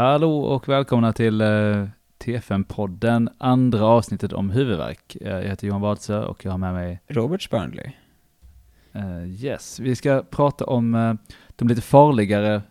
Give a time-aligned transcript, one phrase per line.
[0.00, 1.86] Hallå och välkomna till eh,
[2.18, 5.16] TFN-podden, andra avsnittet om huvudvärk.
[5.20, 7.92] Eh, Jag heter Johan Wadsö och jag har med mig Robert Spörnley.
[8.92, 9.80] eh, Yes.
[9.80, 11.14] Vi ska prata om eh,
[11.56, 12.62] de lite farligare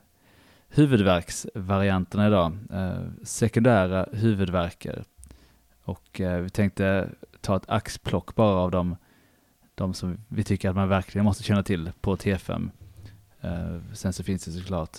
[0.69, 2.57] huvudvärksvarianterna idag.
[2.73, 5.03] Eh, sekundära huvudvärkar.
[5.83, 7.09] Och vi tänkte
[7.41, 8.95] ta ett axplock bara av dem,
[9.75, 12.69] de som vi tycker att man verkligen måste känna till på T5.
[13.41, 14.97] Eh, sen så finns det såklart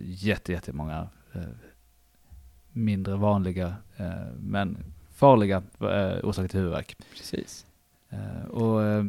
[0.00, 1.08] jätte, jättemånga
[2.72, 4.78] mindre vanliga eh, men
[5.10, 6.96] farliga eh, orsaker till huvudvärk.
[7.16, 7.66] Precis.
[8.10, 9.04] Eh, och eh,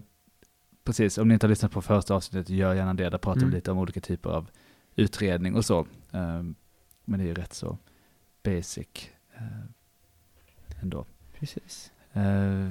[0.84, 3.10] precis, om ni inte har lyssnat på första avsnittet, gör gärna det.
[3.10, 3.50] Där pratar Mm.
[3.50, 4.50] vi lite om olika typer av
[4.96, 5.80] utredning och så.
[6.12, 6.44] Eh,
[7.06, 7.78] men det är ju rätt så
[8.44, 8.88] basic
[9.38, 11.06] eh, ändå.
[11.40, 11.92] Precis.
[12.14, 12.70] Eh,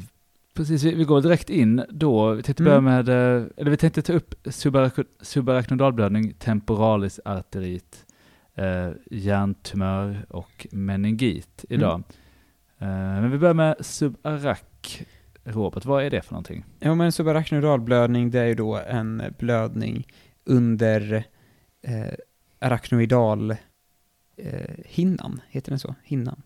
[0.54, 2.32] precis, vi, går direkt in då.
[2.34, 2.70] Vi tänkte Mm.
[2.84, 8.06] börja med, eh, eller vi tänkte ta upp subarach- subarachnoidalblödning, temporalis arterit,
[8.58, 12.02] eh, hjärntumör och meningit idag.
[12.78, 15.00] Eh, men vi börjar med subarach.
[15.44, 16.64] Robert, vad är det för någonting?
[16.78, 20.06] Ja, men subarachnoidalblödning, det är ju då en blödning
[20.44, 21.24] under
[21.82, 22.14] eh,
[22.58, 23.50] arachnoidal
[24.36, 25.94] eh, hinnan, heter den så?
[26.02, 26.42] Hinnan?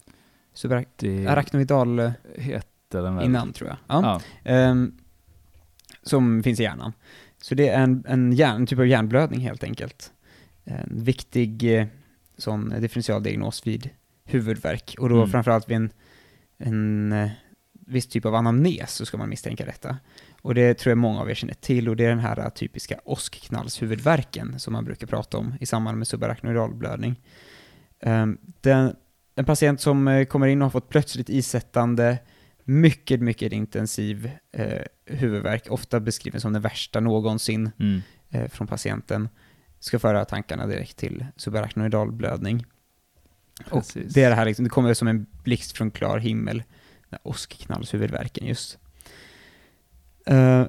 [0.55, 3.25] Subarach Det arachnoidal eh, heter den väl?
[3.25, 3.79] hinnan, tror jag.
[3.87, 4.03] Ja.
[4.45, 4.51] Ja.
[4.51, 4.95] Ehm,
[6.03, 6.93] som finns i hjärnan.
[7.43, 10.13] Så det är en, en, hjärn, en typ av hjärnblödning helt enkelt.
[10.65, 11.87] En viktig eh,
[12.37, 13.91] sån differentialdiagnos vid
[14.25, 14.95] huvudvärk.
[14.99, 15.31] Och då Mm.
[15.31, 15.91] framförallt vid en,
[16.59, 17.31] en eh,
[17.87, 19.97] viss typ av anamnes så ska man misstänka detta.
[20.43, 22.49] Och det tror jag många av er känner till och det är den här eh,
[22.49, 27.21] typiska åskknallshuvudvärken som man brukar prata om i samband med subarachnoidalblödning.
[28.07, 28.97] Um, den,
[29.35, 32.19] en patient som eh, kommer in och har fått plötsligt isättande
[32.65, 38.01] mycket, mycket intensiv eh, huvudvärk, ofta beskriven som den värsta någonsin Mm.
[38.31, 39.29] eh, från patienten,
[39.85, 42.67] ska föra tankarna direkt till subarachnoidalblödning.
[43.71, 44.13] Och Precis.
[44.15, 46.65] det är det här liksom, det kommer som en blixt från klar himmel, den
[47.11, 48.79] här åskknallshuvudvärken just.
[50.27, 50.67] Eh,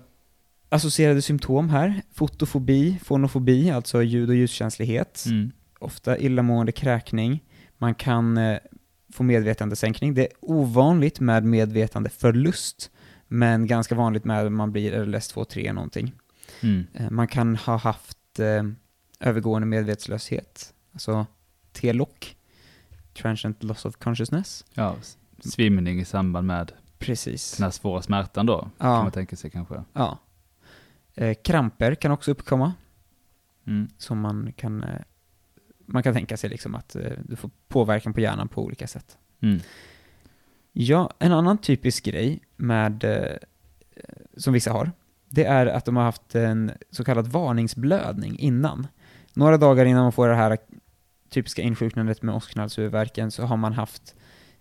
[0.69, 5.51] associerade symptom här, fotofobi, fonofobi, alltså ljud och ljuskänslighet, Mm.
[5.79, 7.43] ofta illamående kräkning,
[7.77, 8.57] man kan eh,
[9.13, 10.13] få medvetandesänkning.
[10.13, 12.91] Det är ovanligt med medvetandeförlust,
[13.27, 16.11] men ganska vanligt med att man blir LS 2-3 någonting.
[16.61, 16.85] Mm.
[16.93, 18.63] Eh, Man kan ha haft eh,
[19.23, 21.25] övergående medvetslöshet, alltså
[21.71, 22.37] T-lock,
[23.13, 24.65] transient loss of consciousness.
[24.73, 24.95] Ja,
[25.39, 27.57] svimning i samband med Precis.
[27.57, 29.83] den här svåra smärtan då, kan Ja, man tänka sig kanske.
[29.93, 30.17] ja.
[31.15, 32.73] Eh, kramper kan också uppkomma,
[33.65, 33.89] Mm.
[33.97, 35.01] som man kan, eh,
[35.85, 39.17] man kan tänka sig liksom att eh, du får påverkan på hjärnan på olika sätt.
[39.41, 39.59] Mm.
[40.71, 43.37] Ja, en annan typisk grej med, eh,
[44.37, 44.91] som vissa har,
[45.29, 48.87] det är att de har haft en så kallad varningsblödning innan.
[49.33, 50.57] Några dagar innan man får det här
[51.29, 54.15] typiska insjuknandet med åskknallshuvudvärken så har man haft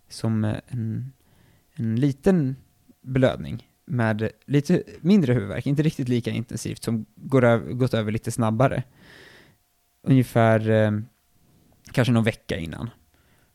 [0.09, 1.13] som eh, en,
[1.73, 2.55] en liten
[3.01, 8.31] blödning med lite mindre huvudvärk, inte riktigt lika intensivt, som går över, gått över lite
[8.31, 8.83] snabbare.
[10.03, 10.91] Ungefär eh,
[11.91, 12.89] kanske någon vecka innan.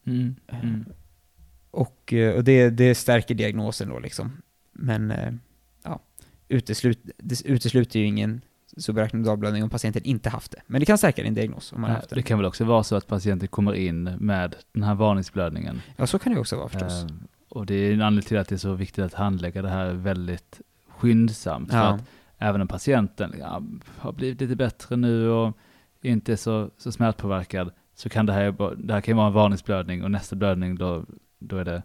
[0.06, 0.34] Mm.
[0.48, 0.84] Mm.
[1.70, 4.42] Och, eh, och det, det stärker diagnosen då liksom.
[4.72, 5.32] Men eh,
[5.82, 6.00] ja,
[6.48, 8.40] uteslut, det utesluter ju ingen
[8.78, 10.62] subarachnoidalblödning om patienten inte haft det.
[10.66, 12.22] Men det kan stärka din diagnos om man Nej, haft Det det.
[12.22, 15.82] kan väl också vara så att patienten kommer in med den här varningsblödningen.
[15.96, 17.02] Ja, så kan det också vara förstås.
[17.02, 17.08] Eh,
[17.48, 19.92] och det är en anledning till att det är så viktigt att handlägga det här
[19.92, 21.70] väldigt skyndsamt.
[21.70, 22.02] För ja, att
[22.38, 23.62] även om patienten ja,
[23.98, 25.56] har blivit lite bättre nu och
[26.02, 30.04] inte är så, så smärtpåverkad så kan det här, det här kan vara en varningsblödning
[30.04, 31.04] och nästa blödning då,
[31.38, 31.82] då är det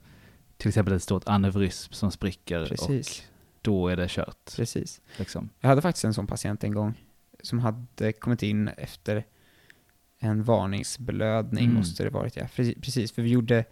[0.58, 3.20] till exempel ett stort aneurysm som spricker precis.
[3.20, 3.33] och
[3.63, 4.56] då är det kört.
[4.56, 5.01] precis.
[5.18, 5.50] Liksom.
[5.59, 6.94] Jag hade faktiskt en sån patient en gång
[7.44, 9.24] som hade kommit in efter
[10.19, 11.75] en varningsblödning, Mm.
[11.78, 12.44] måste det varit ja.
[12.56, 13.66] Pre- Precis, för vi gjorde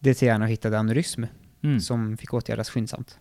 [0.00, 1.24] DTN och hittade aneurysm
[1.62, 1.80] Mm.
[1.80, 3.18] som fick åtgärdas skyndsamt.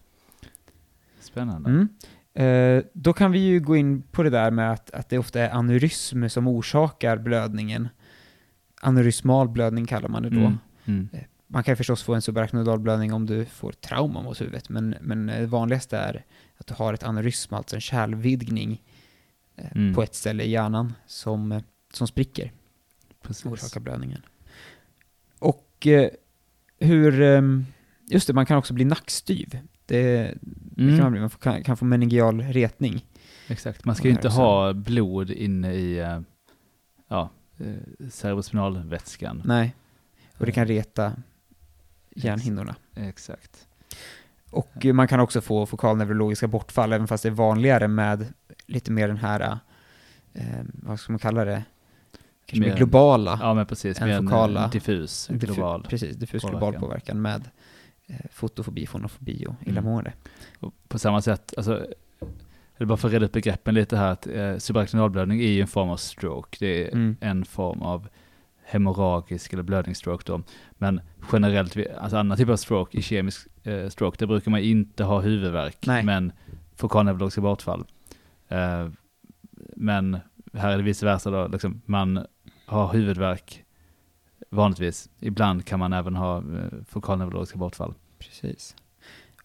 [1.19, 1.69] Spännande.
[1.69, 1.87] Mm.
[2.33, 5.39] Eh, då kan vi ju gå in på det där med att, att det ofta
[5.41, 7.87] är aneurysm som orsakar blödningen.
[8.81, 10.40] Aneurysmal blödning kallar man det då.
[10.40, 10.57] Mm.
[10.85, 11.09] Mm.
[11.53, 15.45] Man kan förstås få en subarachnoidalblödning om du får trauma mot huvudet, men, men det
[15.45, 16.25] vanligaste är
[16.57, 18.81] att du har ett aneurysm, alltså en kärlvidgning
[19.55, 19.93] eh, Mm.
[19.95, 21.61] på ett ställe i hjärnan som, eh,
[21.93, 22.51] som spricker
[23.21, 23.45] Precis.
[23.45, 24.21] orsakar blödningen.
[25.39, 26.09] Och eh,
[26.79, 27.65] hur, ehm,
[28.09, 29.59] just det, man kan också bli nackstyv.
[29.85, 30.33] Det,
[30.75, 30.95] det Mm.
[30.95, 33.05] kan man bli, man får, kan, kan få meningeal retning.
[33.47, 35.97] Exakt, man ska ju inte ha blod inne i
[37.07, 37.29] ja,
[38.09, 39.41] cerebrospinalvätskan.
[39.45, 39.75] Nej.
[40.37, 41.13] Och det kan reta
[42.16, 42.75] hjärnhinnorna.
[42.96, 43.67] Exakt.
[44.49, 48.34] Och eh, man kan också få fokalneurologiska bortfall, även fast det är vanligare med
[48.66, 49.58] lite mer den här,
[50.34, 50.43] eh,
[50.73, 51.63] vad ska man kalla det,
[52.46, 53.40] kanske Mer än- globala.
[53.41, 54.02] Ja, men precis.
[54.02, 55.84] En Mer en fokala- eh, diffus, diffu- global.
[55.90, 56.81] Precis, diffus global påverkan.
[56.81, 57.49] påverkan med
[58.08, 59.69] eh, fotofobi, fonofobi och Mm.
[59.69, 60.13] illamående.
[60.59, 61.85] Och på samma sätt, alltså,
[62.78, 65.67] eller bara för att reda ut begreppen lite här, att eh, subarachnoidblödning är ju en
[65.67, 66.58] form av stroke.
[66.59, 67.16] Det är Mm.
[67.19, 68.08] en form av
[68.72, 70.44] hemorragisk eller blödningsstroke då.
[70.72, 71.02] Men
[71.32, 75.20] generellt, alltså annan typ av stroke, i kemisk eh, stroke, där brukar man inte ha
[75.22, 76.03] huvudvärk, Nej.
[76.03, 76.32] men
[76.76, 77.85] fokalneurologiska bortfall.
[78.47, 78.88] Eh,
[79.76, 80.18] men
[80.53, 82.26] här är det vice versa då, liksom, man
[82.66, 83.64] har huvudvärk
[84.50, 85.09] vanligtvis.
[85.20, 86.44] Ibland kan man även ha eh,
[86.88, 87.94] fokalneurologiska bortfall.
[88.20, 88.76] Precis.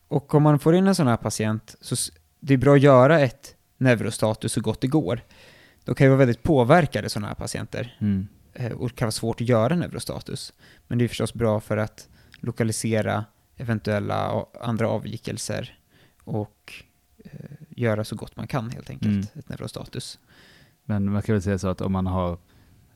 [0.09, 3.21] Och om man får in en sån här patient, så det är bra att göra
[3.21, 5.21] ett neurostatus så gott det går.
[5.85, 8.27] De kan ju vara väldigt påverkade sådana här patienter Mm.
[8.57, 10.53] Eh, och kan vara svårt att göra neurostatus.
[10.87, 12.09] Men det är förstås bra för att
[12.41, 13.25] lokalisera
[13.57, 15.79] eventuella andra avvikelser
[16.25, 16.73] och
[17.25, 17.31] eh,
[17.69, 19.27] göra så gott man kan helt enkelt, Mm.
[19.35, 20.19] ett neurostatus.
[20.85, 22.39] Men man kan väl säga så att om man har,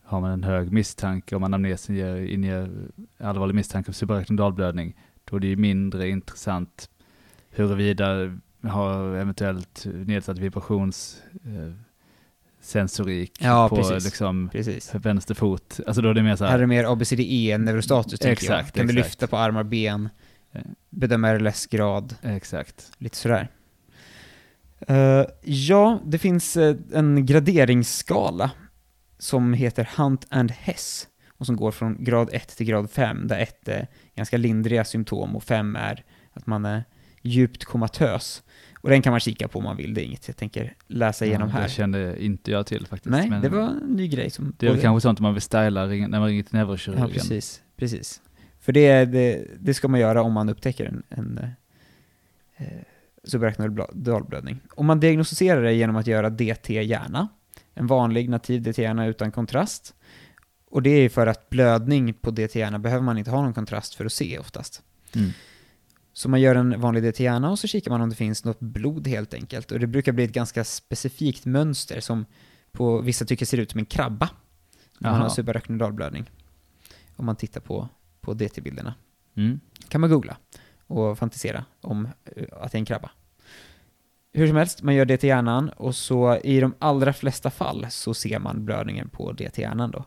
[0.02, 2.70] har man en hög misstanke, om anamnesen ger, inger
[3.18, 6.90] allvarlig misstanke om subarachnoidalblödning, då är det ju mindre intressant
[7.50, 11.72] huruvida har eventuellt nedsatt vibrations eh,
[12.60, 14.04] sensorik Ja, på precis.
[14.04, 14.94] liksom Precis.
[14.94, 15.80] vänster fot.
[15.86, 18.58] Alltså då är det mer så Här är här, det mer ABCDE neurostatus, tänker jag.
[18.60, 19.06] Exakt, Kan du exakt.
[19.08, 20.08] lyfta på armar, ben,
[20.52, 20.60] Eh.
[20.90, 22.92] bedöma RLS-grad, exakt.
[22.98, 23.48] lite sådär.
[24.88, 28.50] Eh, ja, det finns eh, en graderingsskala
[29.18, 31.08] som heter Hunt and Hess
[31.38, 33.86] och som går från grad 1 till grad 5, där 1 är
[34.16, 36.84] ganska lindriga symptom och 5 är att man är
[37.22, 38.42] djupt komatös.
[38.80, 41.26] Och den kan man kika på om man vill, det är inget jag tänker läsa
[41.26, 41.62] igenom Ja, här.
[41.62, 43.10] Det kände inte jag till faktiskt.
[43.10, 44.54] Nej, men det var en ny grej som...
[44.58, 47.08] det är väl kanske sånt man vill styla när man ringer till neurokirurgen.
[47.08, 47.62] Ja, precis.
[47.76, 48.22] precis.
[48.60, 51.40] För det, det, det ska man göra om man upptäcker en, en
[52.56, 52.66] eh,
[53.24, 54.60] subarachnoidalblödning.
[54.70, 57.28] Om man diagnostiserar det genom att göra DT-hjärna,
[57.74, 59.94] en vanlig nativ DT-hjärna utan kontrast,
[60.70, 64.04] och det är för att blödning på DT-hjärna behöver man inte ha någon kontrast för
[64.04, 64.82] att se oftast.
[65.14, 65.30] Mm.
[66.12, 69.06] Så man gör en vanlig DT-hjärna och så kikar man om det finns något blod
[69.06, 69.72] helt enkelt.
[69.72, 72.24] Och det brukar bli ett ganska specifikt mönster som
[72.72, 74.30] på vissa tycker ser ut som en krabba.
[74.98, 76.30] När man har subarachnoidalblödning.
[77.16, 77.88] Om man tittar på,
[78.20, 78.94] på DT-bilderna.
[79.36, 79.60] Mm.
[79.88, 80.36] kan man googla
[80.86, 83.10] och fantisera om eh, att det är en krabba.
[84.32, 87.86] Hur som helst, man gör det till hjärnan och så i de allra flesta fall
[87.90, 90.04] så ser man blödningen på det till hjärnan då.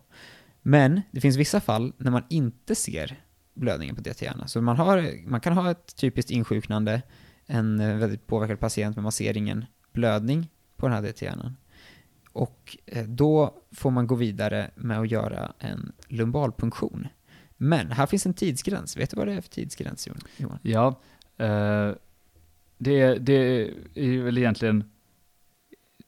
[0.61, 3.23] Men det finns vissa fall när man inte ser
[3.53, 4.47] blödningen på DT-hjärnan.
[4.47, 7.01] Så man, har, man kan ha ett typiskt insjuknande,
[7.45, 11.57] en eh, väldigt påverkad patient, men man ser ingen blödning på den här DT-hjärnan.
[12.31, 17.07] Och eh, då får man gå vidare med att göra en lumbalpunktion.
[17.57, 18.97] Men här finns en tidsgräns.
[18.97, 20.07] Vet du vad det är för tidsgräns,
[20.38, 20.59] Johan?
[20.61, 20.88] Ja,
[21.38, 21.91] eh,
[22.77, 23.33] det, det
[23.95, 24.83] är väl egentligen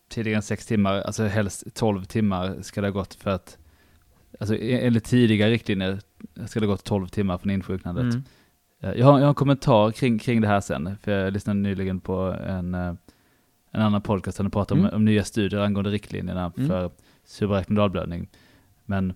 [0.10, 3.58] tidigare än sex timmar, alltså helst 12 timmar ska det ha gått för att,
[4.40, 6.00] alltså enligt tidigare riktlinjer
[6.48, 8.04] ska det gått 12 timmar från insjuknandet.
[8.04, 8.24] Mm.
[8.80, 11.60] Eh, Jag, har, jag har en kommentar kring, kring det här sen, för jag lyssnade
[11.60, 12.18] nyligen på
[12.48, 12.94] en, eh,
[13.72, 14.96] en annan podcast där de pratade om, Mm.
[14.96, 16.70] om nya studier angående riktlinjerna Mm.
[16.70, 16.92] för
[17.26, 18.30] subarachnoidalblödning.
[18.86, 19.14] Men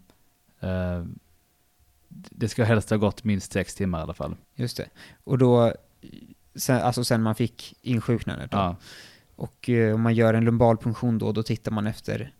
[0.60, 1.06] eh,
[2.10, 4.36] det ska helst ha gått minst sex timmar i alla fall.
[4.56, 4.90] Just det.
[5.24, 5.74] Och då,
[6.56, 8.58] sen, alltså sen man fick insjuknandet då.
[8.58, 8.76] Ja,
[9.36, 12.34] Och eh, om man gör en lumbalpunktion då, då tittar man efter,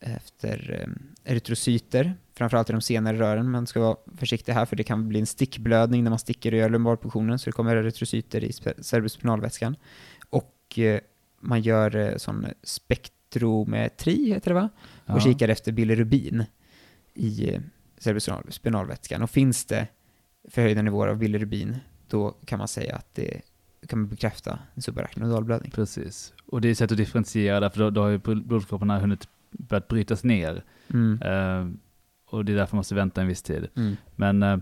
[0.00, 0.88] efter
[1.28, 3.50] erytrocyter, framförallt i de senare rören.
[3.50, 6.58] Man ska vara försiktig här för det kan bli en stickblödning när man sticker och
[6.58, 9.76] gör lumbalpunktionen, så det kommer erytrocyter i cerebrospinalvätskan.
[10.30, 11.00] Och eh,
[11.40, 14.68] man gör eh, sån spektrometri, heter det va?
[15.06, 15.14] ja.
[15.14, 16.44] och kikar efter bilirubin
[17.14, 17.60] i eh,
[17.98, 19.22] cerebrospinalvätskan.
[19.22, 19.86] Och finns det
[20.48, 21.76] förhöjda nivåer av bilirubin,
[22.08, 23.40] då kan man säga att det
[23.86, 25.70] kan man bekräfta en subarachnoidalblödning.
[25.70, 26.32] Precis.
[26.46, 29.28] Och det är ett sätt att differentiera därför då, då har ju blod- blodkropparna hunnit
[29.50, 30.64] börjat brytas ner.
[30.88, 31.22] Mm.
[31.22, 31.78] Eh,
[32.30, 33.68] och det är därför man måste vänta en viss tid.
[33.76, 33.96] Mm.
[34.16, 34.58] Men eh,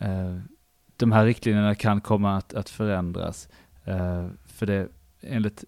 [0.00, 0.38] eh,
[0.96, 3.48] de här riktlinjerna kan komma att, att förändras.
[4.44, 4.88] För det
[5.20, 5.64] enligt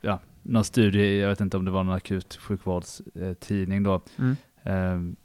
[0.00, 5.16] ja, någon studie, jag vet inte om det var någon akut sjukvårdstidning då, Mm.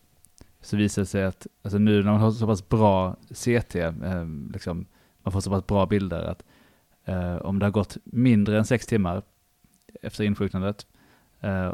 [0.61, 3.75] så visar det sig att alltså nu när man har så pass bra CT,
[4.53, 4.85] liksom,
[5.23, 6.43] man får så pass bra bilder att
[7.41, 9.21] om det har gått mindre än sex timmar
[10.01, 10.87] efter insjuknandet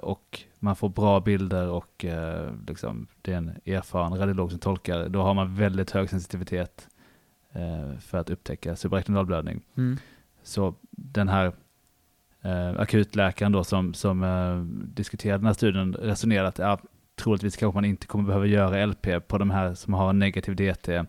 [0.01, 5.09] och man får bra bilder och eh, liksom, det är en erfaren radiolog som tolkar,
[5.09, 6.87] då har man väldigt hög sensitivitet
[7.51, 9.61] eh, för att upptäcka subarachnoidalblödning.
[9.77, 9.97] Mm.
[10.43, 11.53] Så den här
[12.41, 14.57] eh, akutläkaren då som, som eh,
[14.95, 16.79] diskuterade den här studien resonerade att ja,
[17.15, 20.55] troligtvis kanske man inte kommer behöva göra LP på de här som har en negativ
[20.55, 21.03] DT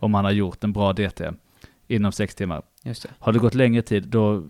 [0.00, 1.30] om man har gjort en bra DT
[1.86, 2.62] inom sex timmar.
[3.18, 4.44] Har det gått längre tid då,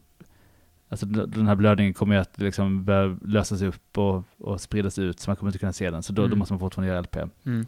[0.88, 5.21] Alltså den här blödningen kommer ju att liksom börja lösas upp och, och spridas ut
[5.21, 6.02] så man kommer inte kunna se den.
[6.02, 6.38] Så då, då Mm.
[6.38, 7.16] måste man fortfarande göra LP.
[7.16, 7.66] Mm.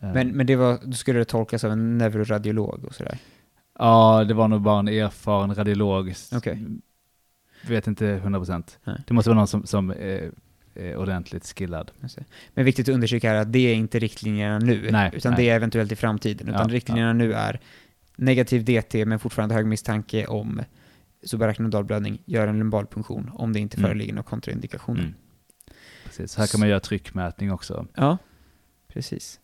[0.00, 3.18] Eh, Men, men det var, då skulle det tolkas av en neuroradiolog och sådär?
[3.78, 6.14] Ja, det var nog bara en erfaren radiolog.
[6.32, 6.64] Okej.
[7.68, 8.78] Vet inte 100 procent.
[9.06, 10.30] Det måste vara någon som, som är,
[10.74, 11.90] är ordentligt skillad.
[12.54, 15.42] Men viktigt att understryka är att det är inte riktlinjerna nu, Nej, utan nej.
[15.44, 16.48] det är eventuellt i framtiden.
[16.48, 17.60] Utan Ja, riktlinjerna nu är
[18.16, 20.60] negativ DT men fortfarande hög misstanke om
[21.24, 23.88] subarachnoidalblödning, gör en lumbalpunktion om det inte Mm.
[23.88, 25.00] föreligger några kontraindikationer.
[25.00, 25.14] Mm.
[26.04, 26.36] Precis.
[26.36, 27.86] Här kan man göra tryckmätning också.
[27.94, 28.18] Ja,
[28.88, 29.40] precis.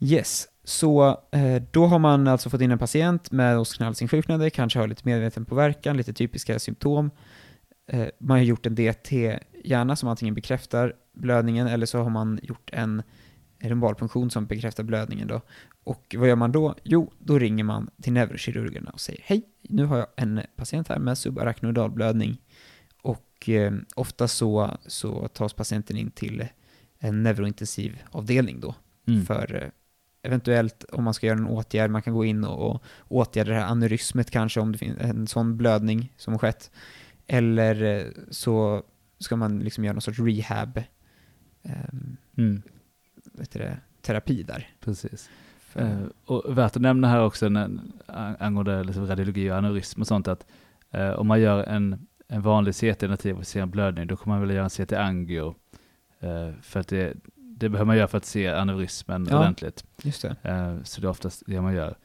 [0.00, 4.88] Yes, så eh, då har man alltså fått in en patient med ostknallsinsjuknande, kanske har
[4.88, 7.10] lite medveten påverkan, lite typiska symptom.
[7.86, 12.70] Eh, man har gjort en DT-hjärna som antingen bekräftar blödningen eller så har man gjort
[12.72, 13.02] en
[13.62, 15.40] lumbalpunktion som bekräftar blödningen då.
[15.84, 16.74] Och vad gör man då?
[16.84, 20.98] Jo, då ringer man till neurokirurgerna och säger hej, nu har jag en patient här
[20.98, 22.40] med subarachnoidalblödning
[23.02, 26.46] och eh, ofta så, så tas patienten in till
[26.98, 28.74] en neurointensiv avdelning då
[29.08, 29.26] Mm.
[29.26, 29.68] för eh,
[30.22, 33.56] eventuellt om man ska göra en åtgärd, man kan gå in och, och åtgärda det
[33.60, 36.70] här aneurysmet kanske om det finns en sån blödning som har skett.
[37.26, 38.82] Eller eh, så
[39.18, 40.82] ska man liksom göra någon sorts rehab,
[41.62, 42.62] ehm, Mm.
[43.32, 44.68] vet du det, terapi där.
[44.80, 45.30] Precis.
[45.74, 47.64] Eh, och värt att nämna här också när,
[48.06, 50.46] an- angående liksom radiologi och aneurysm och sånt att
[50.90, 54.40] eh, om man gör en, en vanlig CT-nativ och ser en blödning då kommer man
[54.40, 55.54] vilja göra en CT-angio.
[56.20, 59.38] Eh, för att det, det behöver man göra för att se aneurysmen Ja.
[59.38, 59.84] ordentligt.
[60.02, 60.36] just det.
[60.42, 61.96] Eh, så det är oftast det man gör.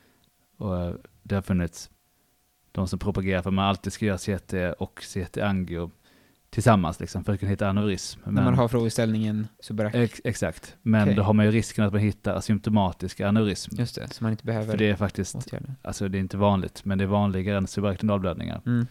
[0.57, 0.93] Och eh,
[1.23, 1.89] det har funnits
[2.71, 5.91] de som propagerar för att man alltid ska göra CT och CT-angio
[6.53, 8.19] tillsammans liksom, för att kunna hitta aneurysm.
[8.25, 11.15] När man har frågeställningen subarach, Ex, exakt, men Okej.
[11.15, 13.75] då har man ju risken att man hittar asymptomatiska aneurysm.
[13.79, 15.75] just det, så man inte behöver För det är faktiskt, åtgärda.
[15.81, 18.61] alltså det är inte vanligt, men det är vanligare än subarachnoidalblödningar.
[18.65, 18.85] Mm.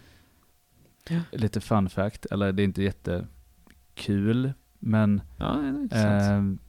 [1.32, 6.60] Lite fun fact, eller det är inte jättekul, men Ja, intressant.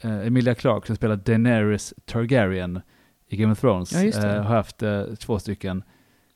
[0.00, 2.80] eh, eh, Emilia Clarke som spelar Daenerys Targaryen
[3.28, 5.82] i Game of Thrones Ja, eh, har haft eh, två stycken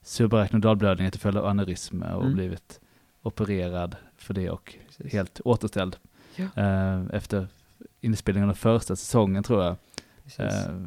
[0.02, 2.34] subarachnoidalblödningar till följd av aneurysm och Mm.
[2.34, 2.80] blivit
[3.22, 4.74] opererad för det och
[5.12, 5.96] helt återställd.
[6.36, 6.44] Ja.
[6.56, 7.46] Eh, efter
[8.00, 9.76] inspelningen av första säsongen tror jag.
[10.38, 10.86] Eh,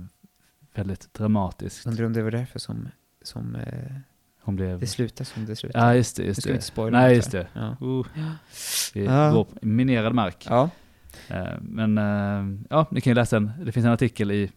[0.74, 1.86] väldigt dramatiskt.
[1.88, 2.88] Undrar om det var därför som,
[3.22, 3.96] som eh,
[4.42, 4.80] Hon blev...
[4.80, 5.86] det slutade som det slutade.
[5.86, 6.24] Ja, just det.
[6.24, 6.50] Just det.
[6.51, 7.48] inte spoila Nej, just det.
[7.54, 7.77] Ja.
[7.82, 8.06] Uh,
[8.94, 9.32] vi Ja.
[9.32, 10.46] går på minerad mark.
[10.50, 10.70] ja,
[11.62, 11.98] men
[12.70, 13.51] ja, ni kan ju läsa en.
[13.65, 14.51] Det finns en artikel i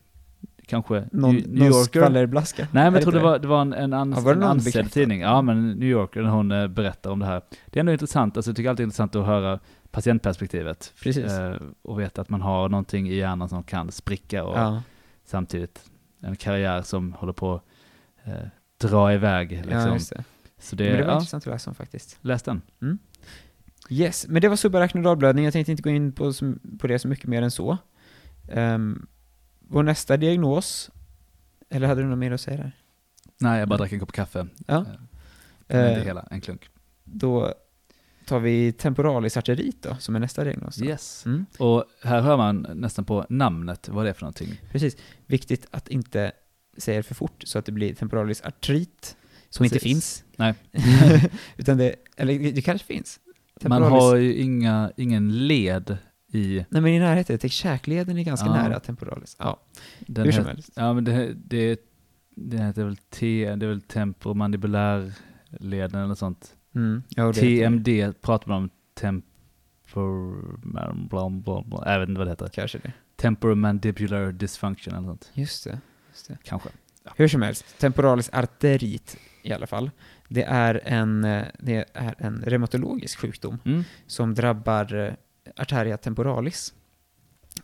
[0.69, 2.01] kanske någon, New, New någon Yorker.
[2.01, 2.69] skvallerblaska.
[2.73, 4.51] Nej, men jag tror det var, det var en, en, ans, Ja, var det en
[4.51, 5.21] ansedd tidning.
[5.21, 7.43] Ja, men New Yorker, när hon eh, berättar om det här.
[7.67, 8.37] Det är ändå intressant.
[8.37, 9.59] Alltså, jag tycker alltid det är intressant att höra
[9.91, 10.93] patientperspektivet.
[11.03, 11.33] Precis.
[11.33, 14.83] Eh, och veta att man har någonting i hjärnan som kan spricka och Ja,
[15.25, 15.81] samtidigt
[16.21, 17.63] en karriär som håller på att
[18.25, 18.33] eh,
[18.81, 19.51] dra iväg.
[19.51, 19.73] Liksom.
[19.73, 20.25] ja, det.
[20.59, 22.19] Så Men det, det var ja, intressant att läsa om faktiskt.
[22.21, 22.63] läs den.
[23.91, 25.45] Yes, men det var subarachnoidalblödning.
[25.45, 26.33] Jag tänkte inte gå in på,
[26.79, 27.79] på det så mycket mer än så.
[28.53, 29.07] Um,
[29.69, 30.91] vår nästa diagnos,
[31.71, 32.73] eller hade du något mer att säga där?
[33.41, 34.47] Nej, jag bara drack en kopp kaffe.
[34.67, 34.77] Ja.
[34.77, 34.85] Eh,
[35.67, 36.69] men det Eh, hela, en klunk.
[37.05, 37.55] Då
[38.27, 40.77] tar vi temporalis arterit då, som är nästa diagnos.
[40.77, 40.85] då.
[40.85, 41.27] Yes.
[41.27, 44.61] Mm, Och här hör man nästan på namnet vad det är för någonting.
[44.73, 44.97] precis.
[45.27, 46.33] Viktigt att inte
[46.77, 49.17] säga det för fort så att det blir temporalis artrit,
[49.51, 50.25] som inte finns.
[50.37, 50.55] Nej.
[51.57, 53.21] Utan det, eller det kanske finns.
[53.63, 55.97] Man Temporalis- har ju inga, ingen led
[56.33, 58.53] i Nej men i närheten, tänk käkleden är ganska Ja.
[58.53, 59.37] nära temporalis.
[59.39, 59.61] Ja,
[60.01, 60.73] den hur som här, helst.
[60.77, 61.81] Ja, men det, det,
[62.35, 66.57] det heter väl T, det är väl temporomandibulärleden eller sånt.
[66.75, 67.03] Mm.
[67.09, 67.89] Ja, TMD
[68.23, 70.59] pratar man om tempor...
[71.09, 72.49] Bla, bla, bla, jag vet inte vad det heter.
[72.49, 72.93] Kanske det.
[73.17, 75.31] Temporomandibular dysfunction eller något.
[75.35, 75.81] Just det.
[76.11, 76.39] Just det.
[76.45, 76.69] Kanske.
[77.17, 79.91] Hur som helst, temporalis arterit i alla fall.
[80.29, 83.85] Det är en, eh, det är en reumatologisk sjukdom Mm.
[84.07, 85.13] som drabbar eh,
[85.59, 86.75] arteria temporalis.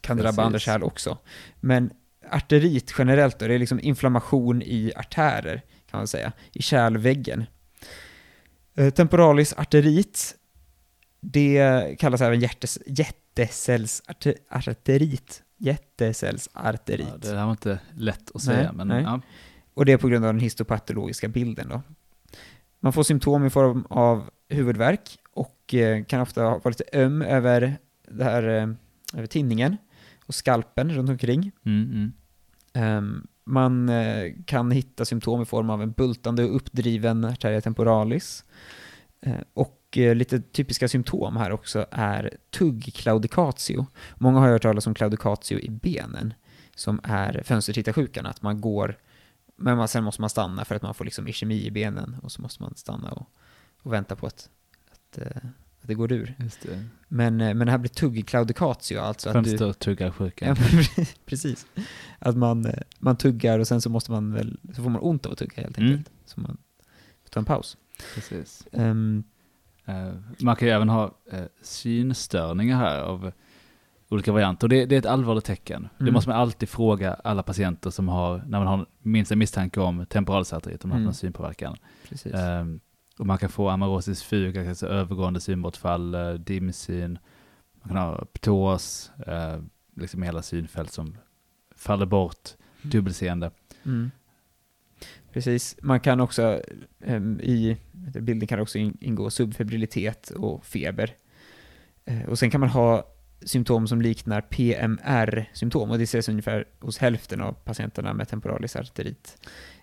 [0.00, 1.18] Kan drabba andra kärl också.
[1.60, 1.90] Men
[2.30, 7.44] arterit generellt då, det är liksom inflammation i artärer kan man säga, i kärlväggen.
[8.74, 10.34] Eh, Temporalis arterit,
[11.20, 15.42] det kallas även hjärtes, jättecellsarterit.
[15.56, 17.06] Jättecellsarterit.
[17.10, 19.02] Ja, det här var inte lätt att Nej, säga, men nej.
[19.02, 19.20] ja.
[19.74, 21.82] Och det är på grund av den histopatologiska bilden då.
[22.80, 27.78] Man får symptom i form av huvudvärk och eh, kan ofta vara lite öm över,
[28.08, 28.68] det här, eh,
[29.14, 29.76] över tinningen
[30.26, 31.52] och skalpen runt omkring.
[31.64, 32.12] Mm, mm.
[32.72, 38.44] Ehm, man eh, kan hitta symptom i form av en bultande och uppdriven arteria temporalis.
[39.54, 43.86] Och lite typiska symptom här också är tuggklaudicatio.
[44.14, 46.34] Många har hört talas om claudicatio i benen,
[46.74, 48.98] som är fönstertittarsjukan, att man går,
[49.56, 52.32] men man, sen måste man stanna för att man får liksom ischemi i benen och
[52.32, 53.26] så måste man stanna och,
[53.82, 54.48] och väntar på att,
[55.22, 56.34] att, eh, att det går ur.
[56.62, 56.84] Det.
[57.08, 59.50] Men, eh, men det här blir tuggclaudicatio, alltså att du...
[59.58, 60.46] Fönstertuggarsjuka.
[60.46, 61.66] Ja, men precis.
[62.18, 65.26] Att man, eh, man tuggar och sen så måste man väl, så får man ont
[65.26, 65.90] av att tugga helt Mm.
[65.90, 66.10] enkelt.
[66.26, 66.56] Så man
[67.22, 67.76] får ta en paus.
[68.14, 68.66] Precis.
[68.72, 69.24] Ehm,
[69.86, 73.32] Eh, man kan ju även ha eh, synstörningar här av
[74.08, 74.64] olika varianter.
[74.66, 75.88] Och det, det är ett allvarligt tecken.
[75.98, 76.14] Det Mm.
[76.14, 80.06] måste man alltid fråga alla patienter som har, när man har minst en misstanke om
[80.06, 81.04] temporalsarterit, om man har Mm.
[81.04, 81.76] någon synpåverkan.
[82.08, 82.34] precis.
[82.34, 82.80] Ehm,
[83.18, 87.18] och man kan få amaurosis fuga, alltså övergående synbortfall, eh, dimsyn,
[87.82, 89.58] man kan ha ptos, eh,
[89.96, 91.16] liksom hela synfält som
[91.76, 92.48] faller bort,
[92.82, 93.50] dubbelseende.
[93.84, 94.10] Mm.
[95.32, 95.76] Precis.
[95.82, 96.62] Man kan också,
[97.00, 97.76] ehm, i
[98.20, 101.16] bilden kan också in- ingå subfebrilitet och feber.
[102.04, 103.06] Eh, och sen kan man ha
[103.44, 109.36] symptom som liknar PMR-symptom och det ses ungefär hos hälften av patienterna med temporalis arterit.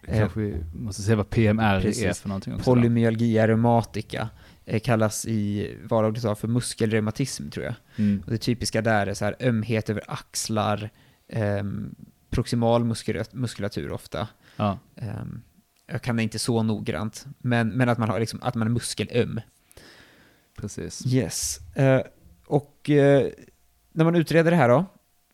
[0.05, 2.19] Kanske vi måste se vad PMR är precis.
[2.19, 2.63] för någonting också.
[2.73, 4.29] Polymyalgia reumatica
[4.65, 7.75] eh, kallas i vardagligt tal för muskelreumatism tror jag.
[7.95, 8.23] Mm.
[8.25, 10.89] Och det typiska där är så här ömhet över axlar,
[11.29, 11.95] ehm,
[12.29, 14.27] proximal muskula- muskulatur ofta.
[14.55, 15.41] Ja, Ehm,
[15.87, 18.71] jag kan det inte så noggrant, men, men att man har liksom, att man är
[18.71, 19.41] muskelöm.
[20.57, 21.05] precis.
[21.13, 21.59] Yes.
[21.75, 22.01] Eh,
[22.45, 23.27] och eh,
[23.91, 24.85] när man utreder det här då,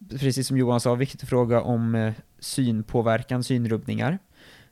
[0.09, 4.19] precis som Johan sa, viktigt att fråga om eh, synpåverkan, synrubbningar.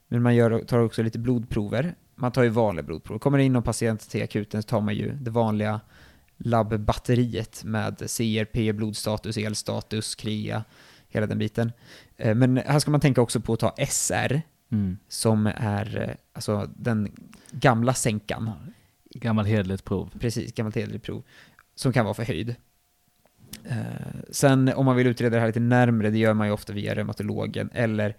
[0.07, 1.95] Men man gör, tar också lite blodprover.
[2.15, 3.19] Man tar ju vanliga blodprover.
[3.19, 5.81] Kommer det in någon patient till akuten så tar man ju det vanliga
[6.37, 10.63] labbbatteriet med CRP, blodstatus, elstatus, KREA,
[11.07, 11.71] hela den biten.
[12.17, 14.97] Eh, men här ska man tänka också på att ta SR, Mm.
[15.07, 17.11] som är eh, alltså den
[17.51, 18.51] gamla sänkan.
[19.09, 20.09] Ja, Gammal hederligt prov.
[20.19, 21.23] Precis, gammalt hederligt prov.
[21.75, 22.55] Som kan vara förhöjd.
[23.63, 23.75] Eh,
[24.31, 26.95] sen om man vill utreda det här lite närmre, det gör man ju ofta via
[26.95, 28.15] reumatologen, eller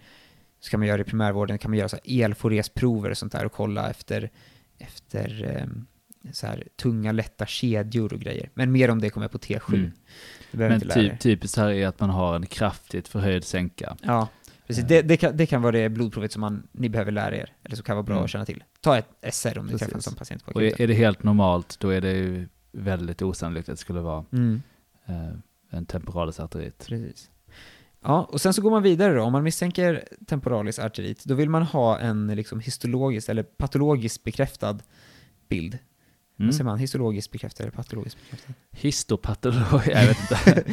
[0.59, 3.45] så kan man göra det i primärvården, kan man göra så elforesprover och sånt där
[3.45, 4.29] och kolla efter,
[4.77, 5.67] efter eh,
[6.33, 8.49] så här tunga, lätta kedjor och grejer.
[8.53, 9.73] Men mer om det kommer på T7.
[9.75, 9.91] Mm.
[10.51, 13.97] Men typ, typiskt här är att man har en kraftigt förhöjd sänka.
[14.01, 14.27] Ja,
[14.67, 14.83] precis.
[14.83, 14.87] Eh.
[14.87, 17.75] Det, det, kan, det kan vara det blodprovet som man, ni behöver lära er, eller
[17.75, 18.23] som kan vara bra Mm.
[18.23, 18.63] att känna till.
[18.81, 19.79] Ta ett SR om ni Precis.
[19.87, 20.79] träffar en sån patient på Och akuten.
[20.79, 24.25] är, är det helt normalt, då är det ju väldigt osannolikt att det skulle vara
[24.31, 24.61] Mm.
[25.69, 26.85] En temporalis arterit.
[26.87, 27.29] Precis.
[28.03, 29.21] Ja, och sen så går man vidare då.
[29.23, 34.77] Om man misstänker temporalis arterit, då vill man ha en liksom histologisk eller patologiskt bekräftad
[35.49, 35.73] bild.
[36.39, 36.47] Mm.
[36.47, 36.77] Vad säger man?
[36.77, 38.53] Histologiskt bekräftad eller patologiskt bekräftad?
[38.71, 40.63] Histopatolog, jag vet inte.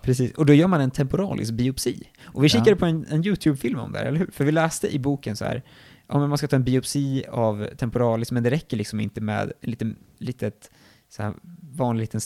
[0.02, 2.08] Precis, och då gör man en temporalis biopsi.
[2.24, 2.48] Och vi Ja.
[2.48, 4.30] kikade på en, en YouTube-film om det här, eller hur?
[4.32, 5.62] För vi läste i boken så här,
[6.06, 9.52] ja men man ska ta en biopsi av temporalis, men det räcker liksom inte med
[9.60, 10.70] en liten, litet,
[11.08, 11.34] så här,
[11.72, 12.20] vanlig liten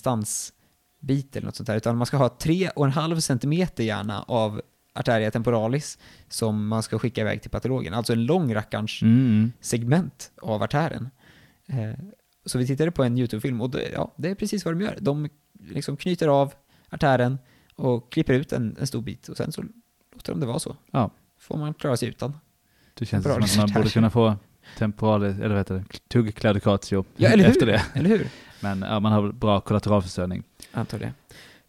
[1.05, 4.23] stansbit eller något sånt där, utan man ska ha tre och en halv centimeter gärna
[4.23, 4.61] av
[4.95, 7.95] arteria temporalis som man ska skicka iväg till patologen.
[7.95, 9.53] Alltså en lång rackarns Mm.
[9.61, 11.11] segment av artären.
[11.67, 11.95] Eh,
[12.47, 14.97] så vi tittade på en YouTube-film och det, ja, det är precis vad de gör.
[15.01, 15.29] De
[15.71, 16.53] liksom knyter av
[16.90, 17.38] artären
[17.77, 19.62] och klipper ut en, en stor bit och sen så
[20.14, 20.77] låter de det vara så.
[20.93, 21.11] Ja.
[21.40, 22.33] Får man klara sig utan.
[22.95, 24.37] Det känns som att man borde kunna få
[24.79, 27.51] temporalis, eller vad heter det, tuggklaudicatio Ja, eller hur?
[27.51, 27.83] efter det.
[27.95, 28.29] Eller hur?
[28.64, 30.42] Men ja, man har bra kollateralförsörjning.
[30.72, 31.12] Antar det.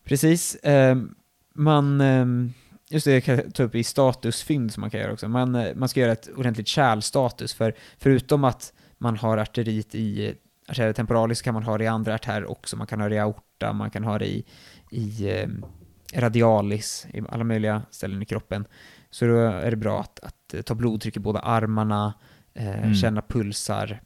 [0.03, 0.57] Precis.
[0.63, 1.15] ehm,
[1.53, 2.53] man, ehm,
[2.89, 5.27] just det, jag kan ta upp i statusfynd som man kan göra också.
[5.27, 10.25] Man, eh, man ska göra ett ordentligt kärlstatus, för förutom att man har arterit i
[10.27, 10.33] eh,
[10.67, 12.77] arteria temporalis så kan man ha det i andra artärer också.
[12.77, 14.45] Man kan ha det i aorta, man kan ha det i,
[14.91, 15.65] i ehm,
[16.13, 18.65] radialis, i alla möjliga ställen i kroppen.
[19.09, 22.13] Så då är det bra att, att eh, ta blodtryck i båda armarna,
[22.53, 22.95] eh, Mm.
[22.95, 24.01] känna pulsar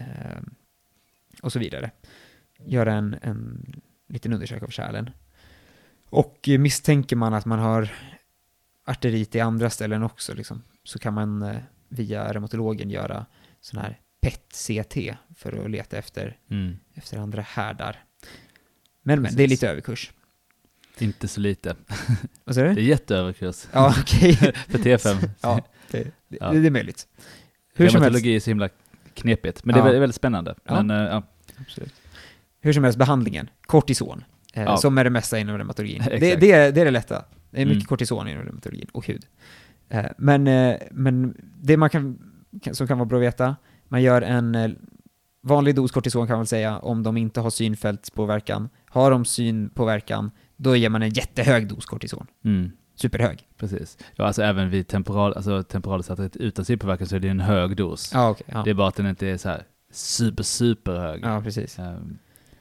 [0.00, 0.40] eh,
[1.42, 1.90] och så vidare.
[2.66, 3.72] Göra en, en
[4.08, 5.10] liten undersökning av kärlen.
[6.10, 7.88] Och eh, misstänker man att man har
[8.84, 11.56] arterit i andra ställen också, liksom, så kan man eh,
[11.88, 13.26] via reumatologen göra
[13.60, 16.76] sån här PET-CT för att leta efter, Mm.
[16.94, 18.04] efter andra härdar.
[19.02, 20.12] Men, men, det är lite överkurs.
[20.98, 21.76] Inte så lite.
[22.44, 22.80] Vad säger Det du?
[22.80, 24.34] är jätteöverkurs Ja, okej.
[24.68, 25.28] för T5.
[25.40, 26.52] ja, det, det, Ja.
[26.52, 27.08] det är möjligt.
[27.74, 28.68] Hur Reumatologi är så himla
[29.14, 29.84] knepigt, men det är Ja.
[29.84, 30.54] väldigt, väldigt spännande.
[30.64, 30.82] Ja.
[30.82, 31.22] Men, eh, ja.
[31.60, 31.94] Absolut.
[32.60, 33.50] Hur som helst, behandlingen.
[33.66, 34.24] Kortison.
[34.54, 34.76] Eh, Ja.
[34.76, 36.02] Som är det mesta inom reumatologin.
[36.06, 37.24] det, det, är, det är det lätta.
[37.50, 37.86] Det är mycket Mm.
[37.86, 39.26] kortison inom reumatologin och hud.
[39.88, 42.18] Eh, men, eh, men det man kan,
[42.72, 43.56] som kan vara bra att veta,
[43.88, 44.70] man gör en eh,
[45.42, 48.68] vanlig dos kortison kan man väl säga, om de inte har synfältspåverkan.
[48.86, 52.26] Har de synpåverkan, då ger man en jättehög dos kortison.
[52.44, 52.70] Mm.
[52.94, 53.48] Superhög.
[53.56, 53.98] Precis.
[54.16, 58.10] Ja, alltså även vid temporal, alltså temporalsarterit utan synpåverkan så är det en hög dos.
[58.14, 58.46] Ja, okej.
[58.52, 58.62] ja.
[58.64, 61.20] Det är bara att den inte är så här super, super hög.
[61.24, 61.78] ja, precis.
[61.78, 62.18] Ehm,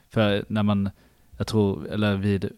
[0.09, 0.89] för när man,
[1.37, 2.49] jag tror, eller vid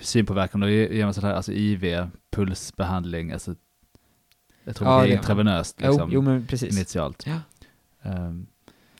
[0.00, 3.54] synpåverkan, då ger man sån här, alltså IV, pulsbehandling, alltså
[4.64, 6.76] jag tror Ja, det är intravenöst Jo, liksom, jo, precis.
[6.76, 7.26] initialt.
[7.26, 7.40] Ja.
[8.02, 8.46] Ehm,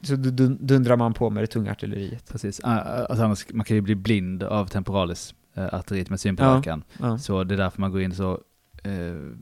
[0.01, 2.29] Så dundrar man på med det tunga artilleriet.
[2.33, 2.61] Precis.
[2.65, 6.85] Ah, Alltså annars, man kan ju bli blind av temporalis, eh, artilleriet med synpåverkan.
[7.01, 7.19] Ja.
[7.19, 8.41] Så det är därför man går in så
[8.85, 8.93] eh,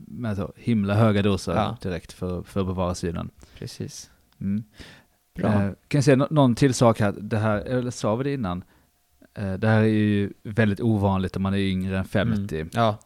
[0.07, 1.77] med så himla höga doser Ja.
[1.81, 3.29] direkt för, för att bevara synen.
[3.57, 4.11] Precis.
[4.41, 4.63] Mm.
[5.33, 5.47] Bra.
[5.53, 8.33] Eh, kan jag säga nå- någon till sak här, det här, eller sa vi det
[8.33, 8.63] innan?
[9.33, 12.55] Eh, det här är ju väldigt ovanligt om man är yngre än 50.
[12.55, 12.69] Mm.
[12.73, 12.99] Ja.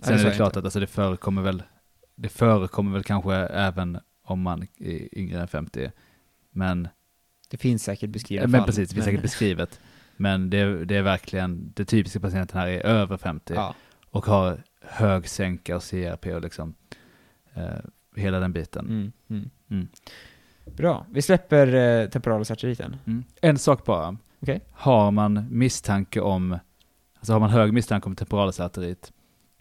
[0.00, 0.58] Sen det är det klart inte.
[0.58, 1.62] att alltså, det förekommer väl,
[2.16, 5.90] det förekommer väl kanske även om man är yngre än 50.
[6.50, 6.88] Men,
[7.48, 8.66] Det finns säkert beskrivna men fall.
[8.66, 9.80] precis, det finns säkert beskrivet.
[10.16, 13.74] Men det, är- det är verkligen, det typiska patienten här är över 50 Ja.
[14.10, 16.74] och har hög sänka och CRP och liksom
[17.54, 17.64] eh,
[18.16, 18.86] hela den biten.
[18.86, 19.12] Mm.
[19.30, 19.50] Mm.
[19.70, 19.88] Mm.
[20.64, 21.06] Bra.
[21.10, 22.96] Vi släpper eh, temporalisarteriten.
[23.06, 23.24] Mm.
[23.40, 24.16] En sak bara.
[24.40, 24.60] Okej.
[24.70, 26.58] Har man misstanke om,
[27.16, 29.12] alltså har man hög misstanke om temporalisarterit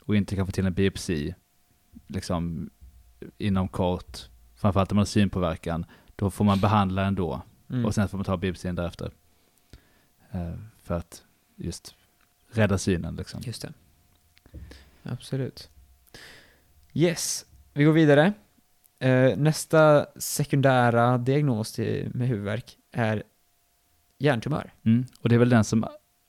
[0.06, 1.36] och inte kan få till en biopsi,
[2.08, 2.70] liksom
[3.38, 4.18] inom kort,
[4.56, 5.86] framförallt om man har synpåverkan,
[6.16, 7.86] då får man behandla ändå Mm.
[7.86, 9.12] och sen får man ta biopsin därefter.
[10.32, 11.24] Eh, för att
[11.56, 11.96] just
[12.50, 13.42] rädda synen liksom.
[13.46, 13.74] Just det.
[15.04, 15.70] Absolut.
[16.94, 18.34] Yes, vi går vidare.
[19.02, 23.24] Eh, nästa sekundära diagnos till, med huvudvärk är
[24.20, 24.74] hjärntumör.
[24.86, 25.06] Mm.
[25.22, 25.86] Och det är väl den som,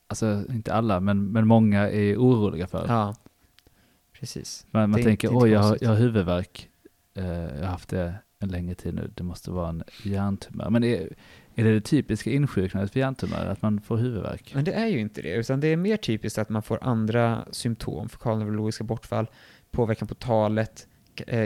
[0.07, 2.85] alltså inte alla, men, men många är oroliga för.
[2.87, 3.15] Ja,
[4.13, 4.65] precis.
[4.71, 6.69] Man, man Det tänker, oj jag har, jag har huvudvärk,
[7.15, 10.69] eh, jag har haft det en längre tid nu, det måste vara en hjärntumör.
[10.69, 11.09] Men är,
[11.55, 14.51] är det det typiska insjuknandet för hjärntumör, att man får huvudvärk?
[14.55, 17.45] Men det är ju inte det, utan det är mer typiskt att man får andra
[17.51, 19.27] symptom, fokalneurologiska bortfall,
[19.71, 20.87] påverkan på talet,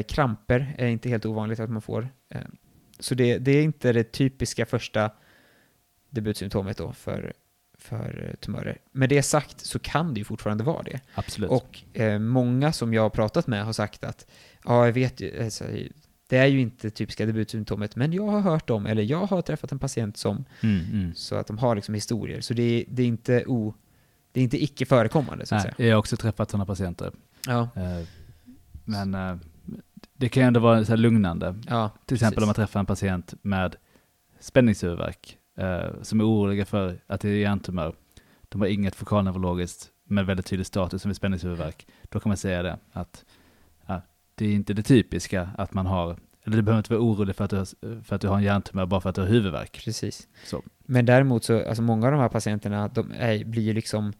[0.08, 2.10] kramper är inte helt ovanligt att man får.
[2.30, 2.42] Eh,
[3.00, 5.12] så det, det är inte det typiska första
[6.10, 7.34] debutsymptomet då för,
[7.78, 8.78] för eh, tumörer.
[8.92, 11.00] Med det sagt så kan det ju fortfarande vara det.
[11.16, 11.50] Absolut.
[11.50, 14.28] Och eh, många som jag har pratat med har sagt att
[14.64, 15.64] ja, jag vet ju, alltså,
[16.30, 19.72] det är ju inte typiska debutsymptomet, men jag har hört om, eller jag har träffat
[19.72, 21.16] en patient som, mm, mm.
[21.16, 22.42] så att de har liksom historier.
[22.42, 23.74] Så det är, det är inte o,
[24.32, 25.88] det är inte icke förekommande så att Nej, säga.
[25.88, 27.12] jag har också träffat sådana patienter.
[27.48, 28.08] Ja, Eh,
[28.88, 29.36] men eh,
[30.14, 31.56] det kan ju ändå vara så lugnande.
[31.68, 32.44] ja Till exempel precis.
[32.44, 33.76] om man träffar en patient med
[34.40, 37.96] spänningshuvudvärk eh, som är oroliga för att det är hjärntumör.
[38.50, 41.88] De har inget fokalneurologiskt men väldigt tydlig status som är spänningshuvudvärk.
[42.04, 43.26] Då kan man säga det att
[43.86, 44.02] ja,
[44.36, 47.44] det är inte det typiska att man har, eller du behöver inte vara orolig för
[47.44, 49.82] att du har, för att du har en hjärntumör bara för att du har huvudvärk.
[49.86, 50.28] Precis.
[50.46, 50.64] Så.
[50.80, 54.14] Men däremot så, alltså många av de här patienterna, de är, blir ju liksom,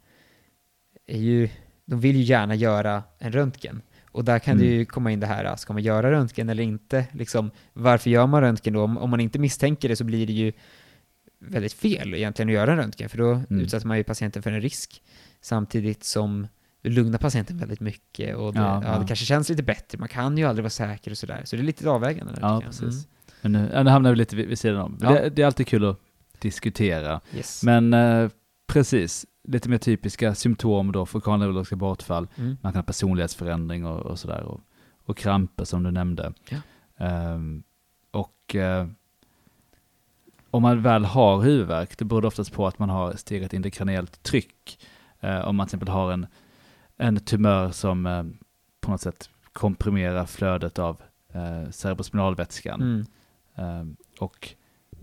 [1.06, 1.50] är ju,
[1.86, 3.82] de vill ju gärna göra en röntgen.
[4.18, 4.78] Och där kan det Mm.
[4.78, 7.06] ju komma in det här, ska man göra röntgen eller inte?
[7.12, 8.82] Liksom, varför gör man röntgen då?
[8.84, 10.52] Om, om man inte misstänker det så blir det ju
[11.40, 13.60] väldigt fel egentligen att göra en röntgen, för då Mm.
[13.60, 15.02] utsätter man ju patienten för en risk.
[15.42, 16.48] Samtidigt som
[16.82, 19.00] du lugnar patienten väldigt mycket och det, Ja, ja, ja.
[19.00, 21.42] det kanske känns lite bättre, man kan ju aldrig vara säker och sådär.
[21.46, 22.34] Så det är lite avvägande.
[22.34, 23.08] där, Ja, precis.
[23.42, 24.98] Men nu, nu hamnar vi lite vid, vid sidan om.
[25.00, 26.00] Det, det är alltid kul att
[26.40, 27.08] diskutera.
[27.10, 27.22] Mm.
[27.36, 27.64] Yes.
[27.64, 28.30] Men eh,
[28.68, 32.28] precis, lite mer typiska symptom då, fokalneurologiska bortfall.
[32.36, 32.58] Mm.
[32.62, 34.44] Man kan ha personlighetsförändring och, och sådär.
[34.44, 34.62] Och,
[35.06, 36.34] och kramper som du nämnde.
[36.50, 36.58] Ja.
[36.98, 37.64] Ehm,
[38.12, 38.88] och eh,
[40.52, 44.24] om man väl har huvudvärk, det beror det oftast på att man har stegrat intrakraniellt
[44.24, 44.80] tryck.
[45.20, 46.28] Eh, om man till exempel har en,
[46.98, 48.24] en tumör som eh,
[48.82, 51.02] på något sätt komprimerar flödet av
[51.34, 52.82] eh, cerebrospinalvätskan.
[52.82, 53.06] Mm.
[53.56, 54.56] Ehm, och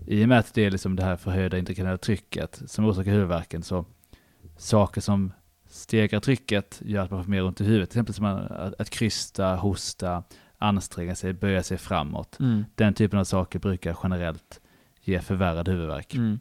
[0.07, 3.63] i och med att det är liksom det här förhöjda intrakraniella trycket som orsakar huvudvärken
[3.63, 3.85] så
[4.57, 5.33] saker som
[5.67, 7.89] stegrar trycket gör att man får mer ont i huvudet.
[7.89, 10.23] Till exempel som att, att krysta, hosta,
[10.57, 12.39] anstränga sig, böja sig framåt.
[12.39, 12.65] Mm.
[12.75, 14.61] Den typen av saker brukar generellt
[15.01, 16.15] ge förvärrad huvudvärk.
[16.15, 16.39] Mm.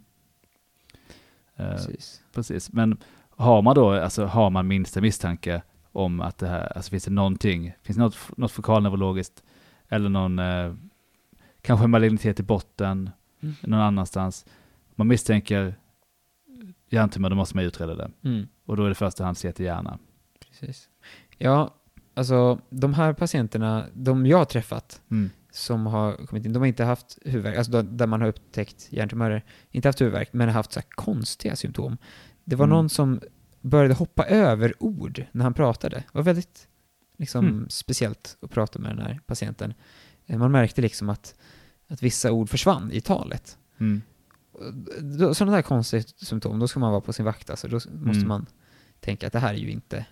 [1.57, 2.23] Eh, Precis.
[2.35, 2.73] precis.
[2.73, 2.97] Men
[3.31, 7.11] har man då, alltså har man minsta misstanke om att det här, alltså finns det
[7.11, 9.43] någonting, finns det något, något fokalneurologiskt
[9.89, 10.75] eller någon, eh,
[11.63, 13.11] kanske en malignitet i botten,
[13.43, 13.55] Mm.
[13.63, 14.47] någon annanstans.
[14.95, 15.75] Man misstänker
[16.95, 18.11] hjärntumör, då måste man utreda det.
[18.25, 18.47] Mm.
[18.65, 19.99] Och då är det första hand CT hjärna.
[20.41, 20.89] Precis.
[21.39, 21.75] Ja,
[22.15, 25.31] alltså de här patienterna, de jag har träffat Mm.
[25.51, 29.45] som har kommit in, de har inte haft huvudvärk, alltså där man har upptäckt hjärntumörer,
[29.71, 31.97] inte haft huvudvärk, men har haft så konstiga symptom.
[32.45, 32.77] Det var Mm.
[32.77, 33.21] någon som
[33.61, 35.97] började hoppa över ord när han pratade.
[35.97, 36.69] Det var väldigt
[37.19, 37.67] liksom, Mm.
[37.69, 39.75] speciellt att prata med den här patienten.
[40.27, 41.35] Eh, Man märkte liksom att,
[41.89, 43.59] att vissa ord försvann i talet.
[43.81, 44.03] Mm.
[45.35, 47.51] Sådana där konstiga symptom, då ska man vara på sin vakt.
[47.51, 48.29] Alltså, då s- måste Mm.
[48.29, 48.47] man
[49.01, 50.07] tänka att det här är ju inte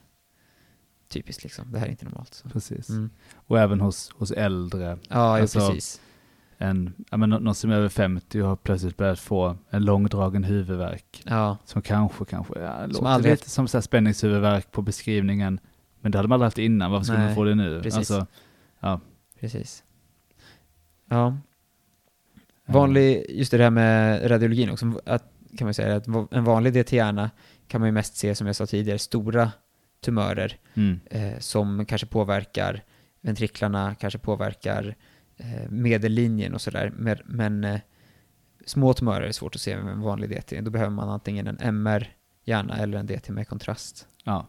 [1.09, 1.43] typiskt.
[1.43, 1.73] Liksom.
[1.73, 2.35] Det här är inte normalt.
[2.35, 2.49] Så.
[2.49, 2.89] Precis.
[2.89, 3.11] Mm.
[3.35, 6.01] Och även hos, hos äldre, Ja, Alltså, ja, precis.
[6.59, 9.85] en, ja, men nå- någon som är över 50 och har plötsligt börjat få en
[9.85, 11.23] långdragen huvudvärk.
[11.27, 15.61] Ja, Som kanske, kanske, ja, låter aldrig- lite som så här spänningshuvudvärk på beskrivningen.
[16.01, 17.83] Men det hade man aldrig haft innan, varför skulle Nej, man få det nu?
[17.83, 18.11] precis.
[18.11, 18.27] Alltså,
[19.41, 19.85] precis.
[21.09, 21.37] Ja,
[22.73, 25.25] Vanlig, just det här med radiologin också, att,
[25.59, 27.31] kan man säga att en vanlig DT-hjärna
[27.69, 29.53] kan man ju mest se, som jag sa tidigare, stora
[30.01, 31.01] tumörer Mm.
[31.11, 32.83] eh, som kanske påverkar
[33.21, 34.95] ventriklarna, kanske påverkar
[35.37, 36.93] eh, medellinjen och sådär.
[36.97, 37.81] Men, men eh,
[38.67, 40.61] små tumörer är svårt att se med en vanlig DT.
[40.61, 44.07] Då behöver man antingen en MR-hjärna eller en DT med kontrast.
[44.25, 44.49] Ja,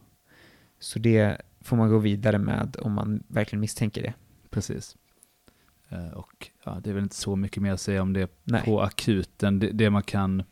[0.80, 4.14] Så det får man gå vidare med om man verkligen misstänker det.
[4.50, 4.96] precis.
[5.88, 8.64] Eh, Och ja, det är väl inte så mycket mer att säga om det Nej.
[8.64, 9.58] på akuten.
[9.58, 10.42] Det, det, man kan,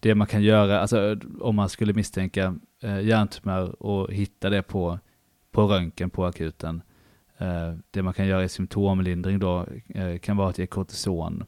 [0.00, 4.98] det man kan göra, alltså om man skulle misstänka eh, hjärntumör och hitta det på,
[5.50, 6.82] på röntgen på akuten.
[7.38, 11.44] Eh, det man kan göra i symptomlindring då eh, kan vara att ge kortison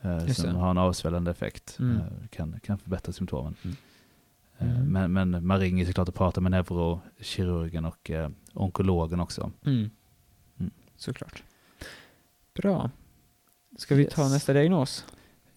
[0.00, 1.76] eh, som har en avsvällande effekt.
[1.80, 1.96] Mm.
[1.96, 3.54] Eh, kan, kan förbättra symptomen.
[3.62, 3.76] Mm.
[3.76, 3.78] Eh,
[4.60, 4.86] Mm.
[4.92, 8.10] Men, men man ringer såklart och pratar med neurokirurgen och
[8.54, 9.52] onkologen också.
[9.64, 9.90] Mm.
[10.58, 10.70] Mm.
[10.96, 11.42] Såklart.
[12.62, 12.90] Bra.
[13.76, 14.32] Ska vi ta Yes.
[14.32, 15.04] nästa diagnos?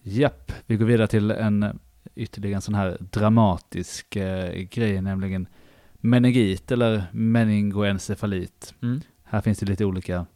[0.02, 1.78] Japp, vi går vidare till en
[2.14, 5.46] ytterligare en sån här dramatisk eh, grej, nämligen
[5.94, 8.74] meningit eller meningoencefalit.
[8.82, 9.00] Mm.
[9.22, 10.26] Här finns det lite olika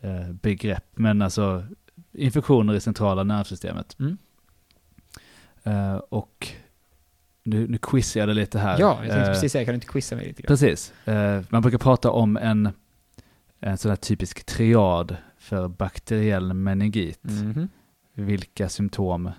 [0.00, 1.66] eh, begrepp, men alltså
[2.12, 3.96] infektioner i centrala nervsystemet.
[4.00, 4.18] Mm.
[5.62, 6.48] Eh, och
[7.42, 8.80] nu, nu quizar jag det lite här.
[8.80, 10.48] Ja, jag tänkte Eh, precis säga, kan du inte quizza mig lite grann?
[10.48, 10.92] Precis.
[11.04, 12.68] Eh, man brukar prata om en,
[13.60, 17.24] en sån här typisk triad för bakteriell meningit.
[17.24, 17.68] Mhm.
[18.14, 19.30] Vilka symptom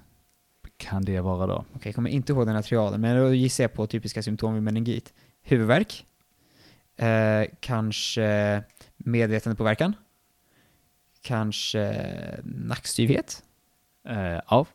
[0.78, 1.66] kan det vara då?
[1.74, 4.54] Okej, jag kommer inte ihåg den här triaden, men då gissar jag på typiska symptom
[4.54, 5.14] vid meningit.
[5.42, 6.06] Huvudvärk,
[6.98, 8.64] eh, kanske
[8.98, 9.96] medvetandepåverkan,
[11.22, 12.06] kanske
[12.44, 13.44] nackstyvhet.
[14.08, 14.66] Eh, ja.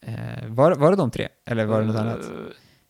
[0.00, 1.28] Eh, var, var det de tre?
[1.44, 2.30] Eller var det något annat?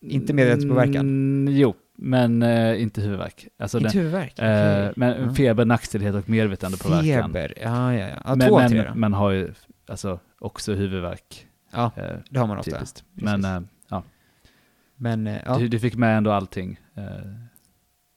[0.01, 1.01] Inte medvetandepåverkan?
[1.01, 3.49] Mm, jo, men eh, inte huvudvärk.
[3.59, 4.39] Alltså Inte den, huvudvärk?
[4.39, 4.45] eh,
[4.89, 4.93] okej.
[4.97, 5.35] men Ja.
[5.35, 7.33] feber, nackstillhet och medvetandepåverkan.
[7.33, 8.17] Feber, ja, ja, ja.
[8.25, 8.99] ja men, två av tre men då.
[8.99, 9.53] man har ju
[9.87, 11.47] alltså också huvudvärk.
[11.73, 12.71] Ja, Eh, det har man ofta.
[12.71, 13.05] typiskt.
[13.13, 14.03] Men eh, ja,
[14.97, 16.81] Men, eh, ja, du, du fick med ändå allting.
[16.97, 17.05] Eh,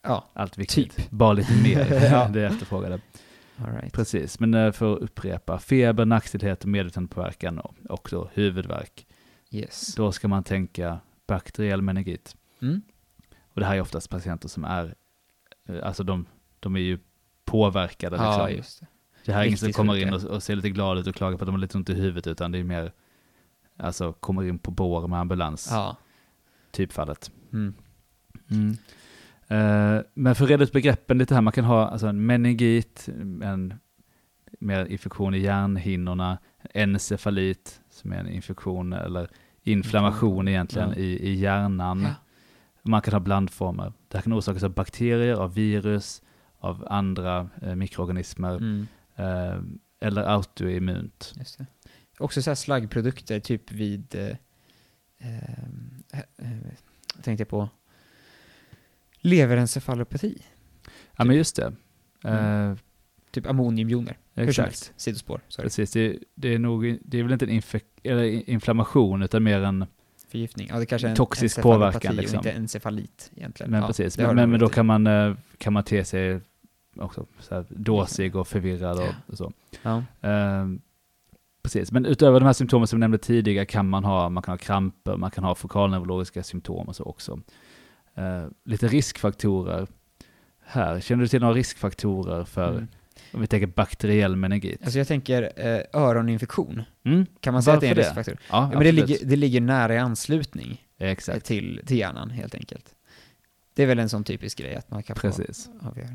[0.04, 0.96] ja, allt viktigt.
[0.96, 1.10] Typ.
[1.10, 2.28] Bara lite mer, Ja.
[2.34, 3.00] det jag efterfrågade.
[3.66, 3.94] all right.
[3.94, 5.60] Precis, men eh, för att upprepa.
[5.60, 9.06] Feber, nackstillhet och medvetandepåverkan och också huvudvärk.
[9.52, 9.96] Yes.
[9.96, 12.36] Då ska man tänka bakteriell meningit.
[12.62, 12.82] Mm.
[13.58, 14.96] Och det här är oftast patienter som är,
[15.70, 16.26] eh, alltså de,
[16.60, 17.00] de är ju
[17.46, 18.15] påverkade.
[18.15, 18.58] Ja, liksom.
[18.58, 18.88] just det.
[19.26, 21.38] det här är ingen som kommer in och, och ser lite glad ut och klagar
[21.38, 22.91] på att de har lite ont i huvudet, utan det är mer,
[23.78, 25.98] alltså kommer in på bår med ambulans, Ja.
[26.72, 27.32] typfallet.
[27.54, 27.74] Mm.
[28.52, 28.78] Mm.
[29.48, 33.10] Eh, men för att reda ut begreppen lite här, man kan ha alltså en meningit,
[33.43, 33.74] en
[34.60, 36.38] mer infektion i hjärnhinnorna,
[36.74, 39.30] encefalit som är en infektion eller
[39.63, 40.96] inflammation egentligen Ja.
[40.96, 42.02] i, i hjärnan.
[42.02, 42.10] Ja.
[42.88, 43.93] Man kan ha blandformer.
[44.08, 46.21] Det här kan orsakas av bakterier, av virus,
[46.60, 48.88] av andra eh, mikroorganismer Mm.
[49.15, 49.62] eh,
[50.08, 51.34] eller autoimmunt.
[51.38, 51.65] Just det.
[52.19, 54.15] Också så slaggprodukter, typ vid...
[54.15, 54.36] Eh,
[55.17, 56.52] eh, eh,
[57.23, 57.69] tänkte jag på
[59.21, 60.41] leverencefalopati.
[61.17, 61.73] Ja men just det.
[62.23, 62.71] Mm.
[62.71, 62.78] Eh,
[63.32, 64.17] Typ ammoniumjoner.
[64.36, 64.93] Exakt.
[64.97, 65.41] Sidospår.
[65.47, 65.65] Sorry.
[65.65, 69.62] Precis, det, det är nog, det är väl inte en infek- eller inflammation utan mer
[69.62, 69.86] en
[70.28, 70.68] Förgiftning.
[70.72, 72.38] Ja, det kanske är en Toxisk påverkan, liksom.
[72.38, 73.72] inte encefalit egentligen.
[73.72, 76.40] Men ja, precis, men, men, men då kan man, eh, kan man te sig
[76.96, 79.54] också så här dåsig och förvirrad och, och så.
[79.82, 80.04] Ja.
[80.22, 80.82] Ehm,
[81.63, 84.52] precis, men utöver de här symptomen som vi nämnde tidigare kan man ha, man kan
[84.52, 87.40] ha kramper, man kan ha fokalneurologiska symptom och så också.
[88.16, 89.88] Eh, lite riskfaktorer
[90.66, 92.88] här, känner du till några riskfaktorer för, Mm.
[93.32, 94.82] Om vi tänker bakteriell meningit?
[94.84, 96.82] Alltså jag tänker eh, öroninfektion.
[97.04, 97.26] Mm?
[97.40, 98.20] Kan man säga att det är en Varför det?
[98.22, 98.38] riskfaktor?
[98.50, 102.30] Ja, Ja, men det ligger, det ligger nära i anslutning eh, Exakt, till, till hjärnan
[102.30, 102.94] helt enkelt.
[103.74, 106.08] Det är väl en sån typisk grej att man kan precis, få avgöra.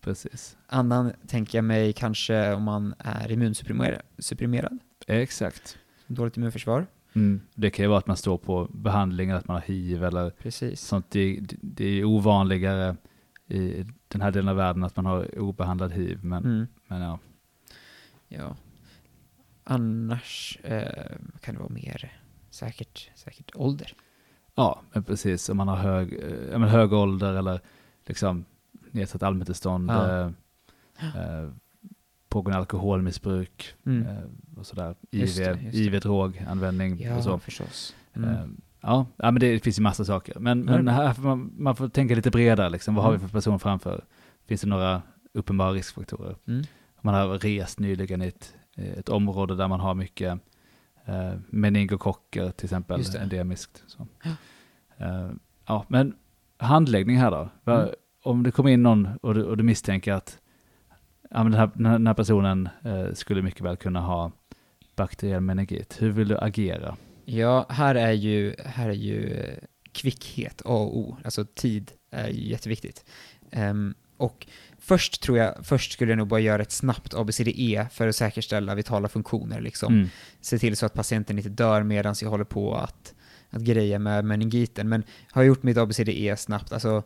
[0.00, 0.56] precis.
[0.66, 5.78] Annan tänker jag mig kanske om man är immunsupprimerad, supprimerad, Exakt.
[6.06, 6.86] dåligt immunförsvar.
[7.14, 7.40] Mm.
[7.54, 10.30] Det kan ju vara att man står på behandling, eller att man har hiv eller
[10.30, 10.80] Precis.
[10.80, 11.06] sånt.
[11.10, 12.96] Det, det är ovanligare
[13.48, 16.66] i den här delen av världen att man har obehandlad hiv, men, Mm.
[16.86, 17.18] men ja.
[18.28, 18.56] Ja.
[19.64, 22.12] Annars eh, kan det vara mer
[22.50, 23.92] säkert, säkert ålder.
[24.54, 25.48] Ja, men precis.
[25.48, 27.60] Om man har hög, eh, men hög ålder eller
[28.06, 28.44] liksom
[28.90, 30.20] nedsatt allmäntillstånd, Ja.
[30.20, 30.30] eh,
[31.16, 31.50] eh,
[32.28, 34.06] pågående alkoholmissbruk Mm.
[34.06, 34.24] eh,
[34.56, 34.94] och sådär.
[35.10, 35.78] Just IV, det, just det.
[35.78, 37.38] IV-droganvändning ja, och så.
[37.38, 37.94] förstås.
[38.14, 38.60] Mm.
[38.82, 40.38] Eh, Ja, ja, men det finns ju massa saker.
[40.38, 42.70] Men, Ja, men här får man, man får tänka lite bredare.
[42.70, 42.94] Liksom.
[42.94, 43.28] Vad har vi Mm.
[43.28, 44.04] för person framför?
[44.46, 45.02] Finns det några
[45.34, 46.36] uppenbara riskfaktorer?
[46.46, 46.64] Mm.
[47.02, 50.38] Man har rest nyligen i ett, ett område där man har mycket
[51.04, 53.82] eh, meningokocker till exempel, endemiskt.
[53.86, 54.06] Så.
[54.24, 54.30] Ja.
[55.06, 55.30] Eh,
[55.66, 56.14] ja, men
[56.58, 57.72] handläggning här då?
[57.72, 57.88] Mm.
[58.22, 60.38] Om det kommer in någon och du, och du misstänker att
[61.30, 64.32] ja, men den, här, den här- den här personen eh, skulle mycket väl kunna ha
[64.96, 66.02] bakteriell meningit.
[66.02, 66.96] Hur vill du agera?
[67.30, 69.58] Ja, här är ju, här är ju eh,
[69.92, 73.04] kvickhet A och O, alltså tid är ju jätteviktigt.
[73.50, 74.46] Ehm, och
[74.78, 78.74] först tror jag, först skulle jag nog bara göra ett snabbt ABCDE för att säkerställa
[78.74, 79.94] vitala funktioner liksom.
[79.94, 80.08] Mm.
[80.40, 83.14] Se till så att patienten inte dör medan jag håller på att,
[83.50, 84.88] att greja med meningiten.
[84.88, 87.02] Men har jag gjort mitt ABCDE snabbt, alltså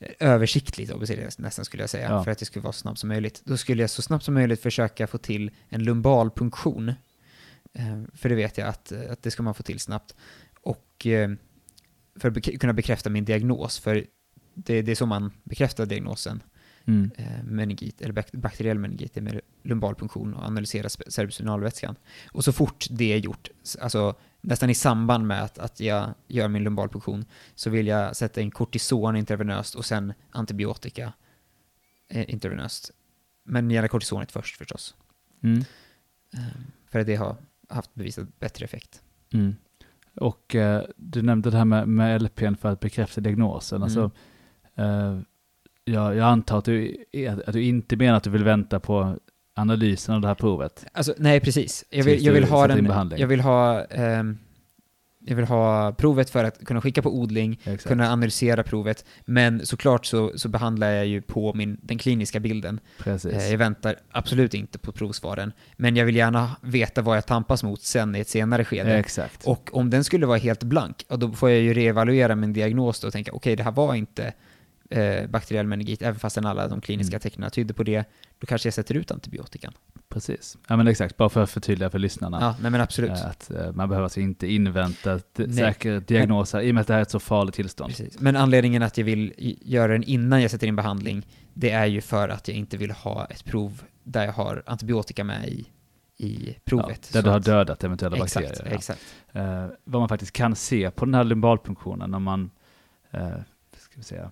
[0.00, 2.24] eh, översiktligt ABCDE nästan skulle jag säga, Ja.
[2.24, 3.42] för att det skulle vara så snabbt som möjligt.
[3.44, 6.92] Då skulle jag så snabbt som möjligt försöka få till en lumbal punktion.
[7.74, 10.14] Eh, För det vet jag att, att det ska man få till snabbt.
[10.60, 11.30] Och eh,
[12.16, 14.06] för att kunna bekräfta min diagnos, för
[14.54, 16.42] det, det är så man bekräftar diagnosen,
[16.86, 17.10] Mm.
[17.16, 21.96] eh, meningit, eller bak- bakteriell meningit, det är med lumbal punktion och analysera cerebrospinalvätskan.
[22.32, 23.48] Och så fort det är gjort,
[23.80, 28.16] alltså nästan i samband med att, att jag gör min lumbal punktion, så vill jag
[28.16, 31.12] sätta in kortison intravenöst och sen antibiotika
[32.08, 32.90] eh, intravenöst.
[33.44, 34.94] Men gärna kortisonet först förstås.
[35.42, 35.58] Mm.
[36.34, 36.40] Eh,
[36.90, 37.36] för att det har
[37.68, 39.02] haft bevisat bättre effekt.
[39.32, 39.54] Mm.
[40.16, 43.76] Och eh, du nämnde det här med, med LPn för att bekräfta diagnosen.
[43.76, 43.82] Mm.
[43.82, 44.10] Alltså,
[44.74, 45.20] eh,
[45.84, 46.96] jag, jag antar att du,
[47.46, 49.18] att du inte menar att du vill vänta på
[49.54, 50.86] analysen av det här provet.
[50.92, 51.84] Alltså, nej precis.
[51.90, 54.38] Jag vill, jag vill ha den, jag vill ha, ehm,
[55.26, 57.88] jag vill ha provet för att kunna skicka på odling, Exakt.
[57.88, 62.80] kunna analysera provet, men såklart så, så behandlar jag ju på min, den kliniska bilden.
[62.98, 63.32] Precis.
[63.32, 67.62] Eh, jag väntar absolut inte på provsvaren, men jag vill gärna veta vad jag tampas
[67.62, 68.98] mot sen i ett senare skede.
[68.98, 69.46] Exakt.
[69.46, 73.12] Och om den skulle vara helt blank, då får jag ju reevaluera min diagnos och
[73.12, 74.32] tänka okej, det här var inte
[74.90, 77.20] eh, bakteriell meningit, även fastän alla de kliniska Mm.
[77.20, 78.04] tecknen tydde på det,
[78.38, 79.72] då kanske jag sätter ut antibiotikan.
[80.08, 80.58] Precis.
[80.68, 82.38] Ja men exakt, bara för att förtydliga för lyssnarna.
[82.40, 83.10] Ja, nej men absolut.
[83.10, 85.52] eh, Att eh, man behöver alltså inte invänta d- Nej.
[85.56, 87.90] säker diagnos här, i och med att det här är ett så farligt tillstånd.
[87.90, 88.20] Precis.
[88.20, 92.00] Men anledningen att jag vill göra den innan jag sätter in behandling, det är ju
[92.00, 95.66] för att jag inte vill ha ett prov där jag har antibiotika med i,
[96.16, 97.10] i provet.
[97.14, 98.70] Ja, där du har dödat eventuella Exakt, bakterier.
[98.72, 98.76] ja.
[98.78, 99.00] exakt.
[99.32, 102.50] Eh, vad man faktiskt kan se på den här lumbalfunktionen om man
[103.10, 103.28] eh,
[103.78, 104.30] ska vi säga,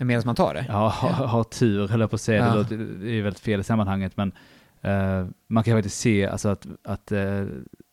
[0.00, 0.64] Medan man tar det?
[0.68, 2.52] ja, har, har tur, höll jag på att säga, Ja.
[2.52, 4.32] det, låter, det är väldigt fel i sammanhanget, men
[4.80, 7.44] eh, man kan faktiskt se alltså, att, att eh,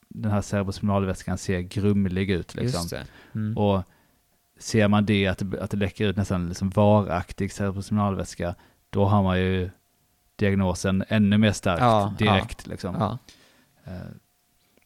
[0.09, 2.55] den här cerebrospinalvätskan ser grumlig ut.
[2.55, 2.99] Liksom.
[3.35, 3.57] Mm.
[3.57, 3.83] Och
[4.59, 8.55] ser man det, att det, att det läcker ut nästan liksom varaktig cerebrospinalvätska,
[8.89, 9.69] då har man ju
[10.35, 12.67] diagnosen ännu mer starkt Ja, direkt.
[12.67, 12.95] Liksom.
[12.99, 13.17] ja.
[13.83, 14.07] Eh,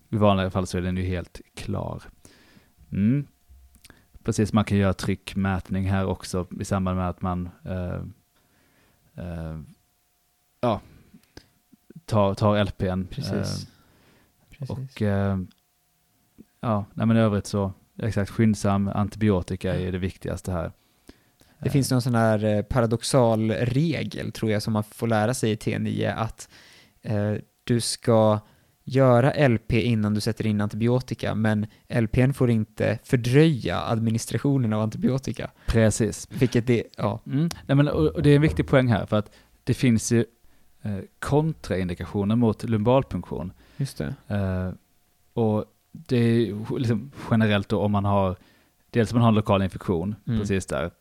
[0.10, 2.04] I vanliga fall så är den ju helt klar.
[2.92, 3.28] Mm.
[4.26, 8.02] Precis, man kan göra tryckmätning här också i samband med att man eh,
[9.26, 9.60] eh,
[10.62, 10.82] ja,
[12.06, 13.08] tar, tar LPn.
[13.08, 13.34] Precis.
[13.34, 13.68] Eh,
[14.50, 14.70] Precis.
[14.70, 15.38] och eh,
[16.60, 20.72] ja, nej, men i övrigt så, exakt, skyndsam antibiotika är det viktigaste här.
[21.60, 25.52] Det finns någon sån här eh, paradoxal regel, tror jag, som man får lära sig
[25.52, 26.50] i T9, att
[27.02, 27.34] eh,
[27.64, 28.40] du ska
[28.88, 35.52] göra LP innan du sätter in antibiotika, men LPn får inte fördröja administrationen av antibiotika.
[35.68, 36.28] Precis.
[36.32, 37.50] Vilket det, ja, Mm.
[37.66, 39.32] Nej, men, och, och det är en viktig poäng här, för att
[39.64, 40.26] det finns ju
[40.82, 43.52] eh, kontraindikationer mot lumbalpunktion.
[43.78, 44.14] just det.
[44.28, 44.72] Eh,
[45.44, 48.36] och det är liksom generellt då om man har,
[48.90, 50.40] dels om man har en lokal infektion, Mm.
[50.40, 50.92] precis där.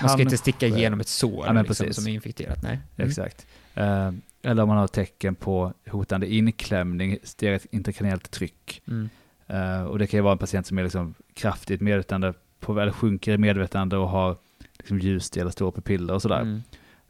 [0.00, 2.80] Man ska inte sticka igenom ett sår Ja, liksom, som är infekterat, nej.
[2.96, 3.08] Mm.
[3.08, 3.46] Exakt.
[3.74, 4.10] Eh,
[4.42, 8.82] eller om man har tecken på hotande inklämning, steget intrakraniellt tryck.
[8.86, 9.08] Mm.
[9.46, 12.92] Eh, och det kan ju vara en patient som är liksom kraftigt medvetande, på, eller
[12.92, 14.36] sjunker i medvetande och har
[14.78, 16.40] liksom ljusdel eller stora pupiller och sådär.
[16.40, 16.62] Mm.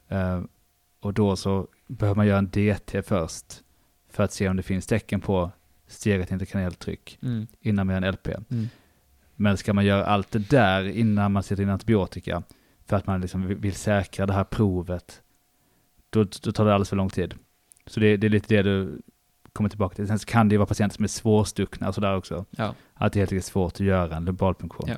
[0.09, 0.45] Eh,
[1.01, 3.63] och då så behöver man göra en DT först
[4.11, 5.51] för att se om det finns tecken på
[5.87, 7.47] steget intrakraniellt tryck Mm.
[7.61, 8.29] innan man gör en LP.
[8.29, 8.69] Mm.
[9.37, 12.43] Men ska man göra allt det där innan man sätter in antibiotika
[12.87, 15.22] för att man liksom vill säkra det här provet,
[16.13, 17.35] då, då tar det alldeles för lång tid.
[17.87, 19.03] Så det, det är lite det du
[19.53, 20.07] kommer tillbaka till.
[20.07, 22.45] Sen så kan det ju vara patienter som är svårstuckna och sådär också.
[22.51, 24.89] Ja, Att det är helt enkelt svårt att göra en lumbalpunktion.
[24.89, 24.97] Ja.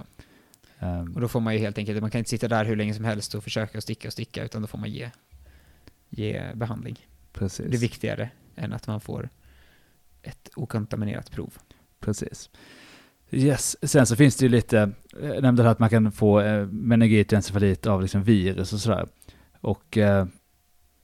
[0.87, 2.95] Ehm, och då får man ju helt enkelt, man kan inte sitta där hur länge
[2.95, 5.11] som helst och försöka sticka och sticka, utan då får man ge,
[6.11, 6.97] ge behandling.
[7.33, 7.67] precis.
[7.71, 9.29] Det är viktigare än att man får
[10.23, 11.53] ett okontaminerat prov.
[12.01, 12.51] Precis.
[13.31, 13.77] Yes.
[13.91, 14.91] Sen så finns det ju lite,
[15.23, 18.81] jag nämnde det här att man kan få eh, meningit encefalit av liksom virus och
[18.81, 19.07] sådär.
[19.61, 20.27] Och eh,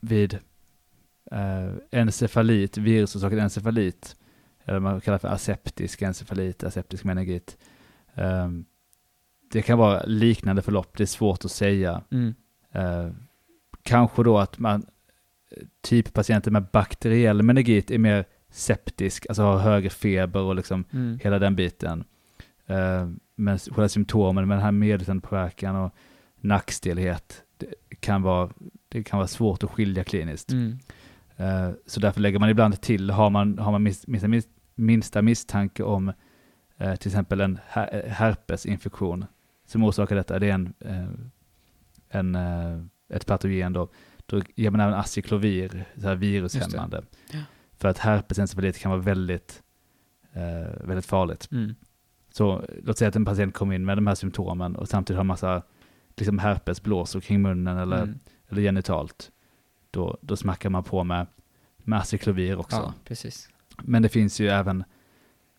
[0.01, 0.39] vid
[1.31, 4.17] eh, encefalit, virusorsakad encefalit,
[4.65, 7.57] eller man kallar för aseptisk encefalit, aseptisk meningit,
[8.15, 8.49] eh,
[9.53, 12.03] det kan vara liknande förlopp, det är svårt att säga.
[12.11, 12.35] Mm.
[12.73, 13.11] Eh,
[13.83, 14.87] kanske då att man,
[15.81, 21.19] typ patienter med bakteriell meningit är mer septisk, alltså har högre feber och liksom Mm.
[21.23, 22.05] hela den biten.
[22.67, 25.95] Eh, men själva symptomen med den här medvetandepåverkan och
[26.41, 27.43] nackstelhet
[28.01, 28.51] kan, vara,
[28.93, 30.53] det kan vara svårt att skilja kliniskt.
[30.53, 30.79] Mm.
[31.37, 34.05] Eh, så därför lägger man ibland till, har man, har man mis,
[34.75, 36.13] minsta misstanke om
[36.77, 39.25] eh, till exempel en her- herpesinfektion
[39.67, 41.09] som orsakar detta, det är en, eh,
[42.09, 43.89] en, eh, ett patogen då,
[44.27, 47.03] då ger man även acyklovir, så här virushämmande.
[47.33, 47.39] Ja.
[47.79, 49.63] För att herpesencefalit kan vara väldigt,
[50.33, 51.49] eh, väldigt farligt.
[51.53, 51.75] Mm.
[52.33, 55.25] Så låt säga att en patient kommer in med de här symptomen och samtidigt har
[55.25, 55.63] massa
[56.17, 58.19] liksom herpesblåsor kring munnen eller, Mm.
[58.51, 59.31] Eller genitalt.
[59.91, 61.27] Då, då smackar man på med,
[61.77, 62.77] med acyklovir också.
[62.77, 63.49] Ja, precis.
[63.83, 64.85] Men det finns ju även,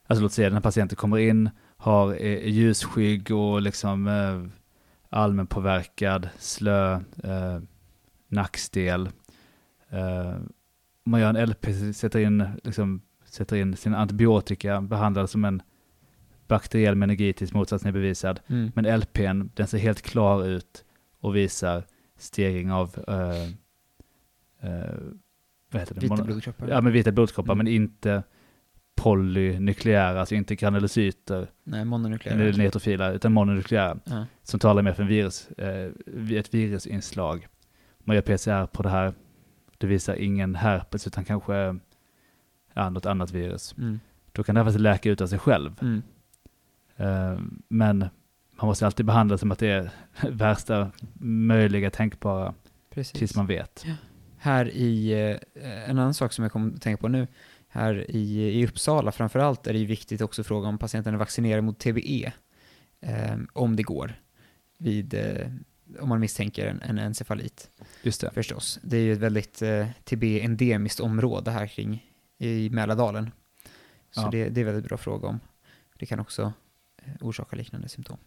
[0.07, 4.43] alltså låt säga den här patienten kommer in, har är ljusskygg och liksom eh,
[5.09, 7.59] allmänpåverkad, slö, eh,
[8.27, 9.09] nackstel.
[9.89, 10.35] Eh,
[11.03, 11.65] man gör en LP,
[11.95, 15.61] sätter in, liksom, sätter in sin antibiotika, behandlar som en
[16.47, 18.39] bakteriell meningitis, motsatsen är bevisad.
[18.47, 18.71] Mm.
[18.75, 20.85] Men LPn, den ser helt klar ut
[21.19, 21.85] och visar
[22.21, 23.43] stegring av eh,
[24.71, 24.95] eh,
[25.71, 26.01] vad heter det?
[26.01, 26.67] Vita blodkroppar.
[26.67, 27.65] Ja, men vita blodkroppar, Mm.
[27.65, 28.23] men inte
[28.95, 32.57] polynukleära, alltså inte granulocyter Nej, mononukleära.
[32.57, 34.25] neutrofila, utan mononukleära, Ja.
[34.43, 35.91] som talar mer för en virus, eh,
[36.37, 37.47] ett virusinslag.
[37.99, 39.13] Man gör PCR på det här,
[39.77, 41.79] det visar ingen herpes, utan kanske
[42.73, 43.75] ja, något annat virus.
[43.77, 43.99] Mm.
[44.31, 45.71] Då kan det här faktiskt läka ut av sig själv.
[45.81, 46.01] Mm.
[46.95, 48.05] Eh, men
[48.61, 49.91] man måste alltid behandla som att det är
[50.29, 52.53] värsta möjliga tänkbara
[52.89, 53.19] Precis.
[53.19, 53.85] tills man vet.
[54.37, 55.11] Här i,
[55.53, 57.27] eh, en annan sak som jag kommer att tänka på nu,
[57.67, 61.17] här i, i Uppsala framförallt är det ju viktigt också att fråga om patienten är
[61.17, 62.31] vaccinerad mot TBE,
[63.01, 64.13] eh, om det går,
[64.77, 65.47] vid, eh,
[65.99, 67.69] om man misstänker en, en encefalit
[68.03, 68.31] Just det.
[68.31, 68.79] förstås.
[68.83, 72.05] Det är ju ett väldigt eh, TB-endemiskt område här kring
[72.37, 73.31] i Mälardalen.
[74.11, 74.29] Så Ja.
[74.31, 75.39] det, det är väldigt bra fråga om.
[75.99, 76.53] Det kan också
[77.05, 78.17] eh, orsaka liknande symptom.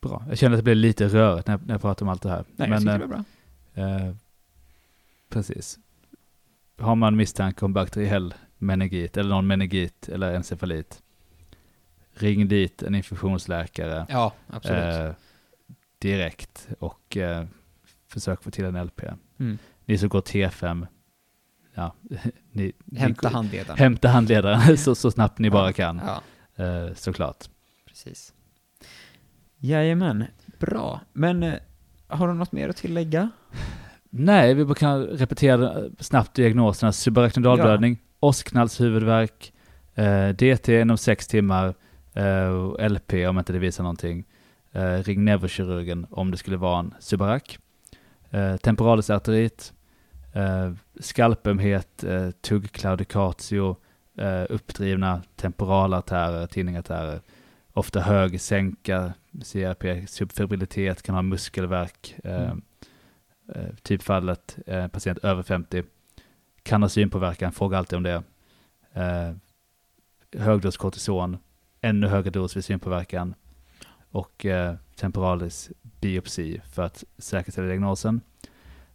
[0.00, 0.24] Bra.
[0.28, 2.28] Jag känner att det blir lite rörigt när jag, när jag pratar om allt det
[2.30, 2.44] här.
[2.56, 3.24] Nej, jag men, tycker eh, det var
[3.96, 4.06] bra.
[4.08, 4.14] Eh,
[5.28, 5.78] precis.
[6.78, 11.02] Har man misstanke om bakteriell meningit eller någon meningit eller encefalit,
[12.14, 14.94] ring dit en infektionsläkare Ja, absolut.
[14.94, 15.10] eh,
[15.98, 17.46] direkt och eh,
[18.08, 19.02] försök få till en LP.
[19.38, 19.58] Mm.
[19.84, 20.86] Ni som går T5,
[21.74, 21.94] ja,
[22.52, 23.78] ni, Hämta handledaren.
[23.78, 27.48] hämta handledaren så, så snabbt ni bara kan, Ja, eh, såklart.
[28.04, 28.34] Precis.
[29.58, 30.24] Jajamän,
[30.58, 31.00] bra.
[31.12, 31.54] Men eh,
[32.06, 33.30] har du något mer att tillägga?
[34.10, 36.92] Nej, vi kan repetera snabbt diagnoserna.
[36.92, 39.52] Subarachnoidalblödning, åskknallshuvudvärk,
[39.94, 41.74] eh, DT inom sex timmar,
[42.14, 44.24] eh, LP om inte det visar någonting.
[44.72, 47.58] Eh, ring neurokirurgen om det skulle vara en subarak.
[48.30, 49.72] Eh, temporalis arterit,
[50.32, 53.76] eh, skalpömhet, eh, tuggklaudicatio,
[54.18, 57.20] eh, uppdrivna temporalartärer, tinningartärer.
[57.78, 59.12] Ofta hög sänka,
[59.44, 62.14] CRP, subfibrilitet, kan ha muskelvärk.
[62.24, 62.62] Eh, Mm.
[63.54, 65.82] eh, typfallet, eh, patient över 50,
[66.62, 68.22] kan ha synpåverkan, fråga alltid om det.
[68.92, 69.32] Eh,
[70.40, 71.38] högdos kortison,
[71.80, 73.34] ännu högre dos vid synpåverkan
[74.10, 75.70] och eh, temporalis
[76.00, 78.20] biopsi för att säkerställa diagnosen.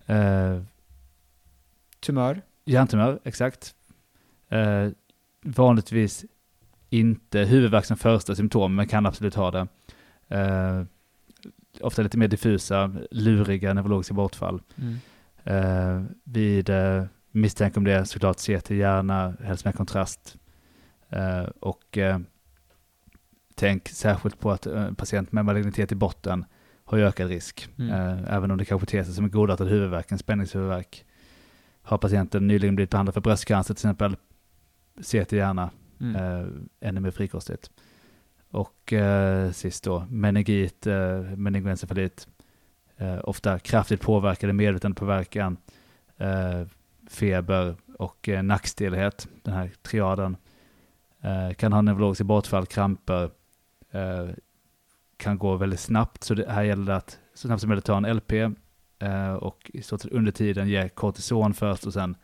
[0.05, 0.61] Eh,
[1.99, 2.41] Tumör?
[2.65, 3.75] Hjärntumör, exakt.
[4.49, 4.89] Eh,
[5.41, 6.25] vanligtvis
[6.99, 9.67] inte huvudvärk som första symptom, men kan absolut ha det.
[10.27, 10.83] Eh,
[11.81, 14.61] ofta lite mer diffusa, luriga neurologiska bortfall.
[14.75, 14.97] Mm.
[15.43, 20.37] Eh, vid eh, misstanke om det såklart till hjärna, helst med kontrast.
[21.09, 22.19] Eh, och eh,
[23.55, 26.45] tänk särskilt på att eh, patient med malignitet i botten
[26.85, 27.69] har ökad risk.
[27.77, 27.89] Mm.
[27.89, 31.05] Eh, även om det kanske ter sig som en godartad huvudvärk, en spänningshuvudvärk.
[31.81, 34.15] Har patienten nyligen blivit behandlad för bröstcancer till exempel,
[35.25, 35.69] till hjärna,
[36.04, 36.16] Mm.
[36.16, 36.47] eh,
[36.80, 37.72] ännu mer frikostigt.
[38.51, 42.28] Och eh, sist då, meningit, eh, meningoencefalit,
[42.97, 45.58] eh, ofta kraftigt påverkade medvetandepåverkan,
[46.18, 46.62] eh,
[47.10, 50.38] feber och eh, nackstelhet, den här triaden.
[51.22, 53.30] Eh, kan ha neurologiska bortfall, kramper,
[53.91, 54.30] eh,
[55.18, 57.97] kan gå väldigt snabbt, så det här gäller det att så snabbt som möjligt ta
[57.97, 58.32] en LP
[58.99, 62.16] eh, och i stort sett under tiden ge kortison först och sen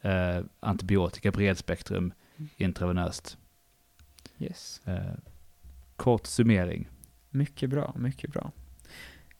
[0.00, 2.12] eh, antibiotika bredspektrum
[2.56, 3.38] intravenöst.
[4.38, 4.80] Yes.
[4.84, 5.14] Eh,
[5.96, 6.88] kort summering.
[7.30, 8.52] Mycket bra, mycket bra.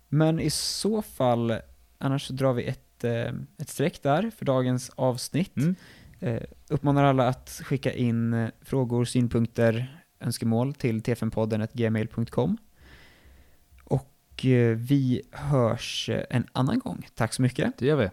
[0.09, 1.55] Men i så fall,
[1.99, 5.57] annars så drar vi ett, eh, ett streck där för dagens avsnitt.
[5.57, 5.75] Mm.
[6.21, 12.57] Eh, uppmanar alla att skicka in eh, frågor, synpunkter, önskemål till t5podden.gmail.com.
[13.85, 17.07] Och eh, vi hörs eh, en annan gång.
[17.15, 17.79] Tack så mycket.
[17.79, 18.11] Det gör vi.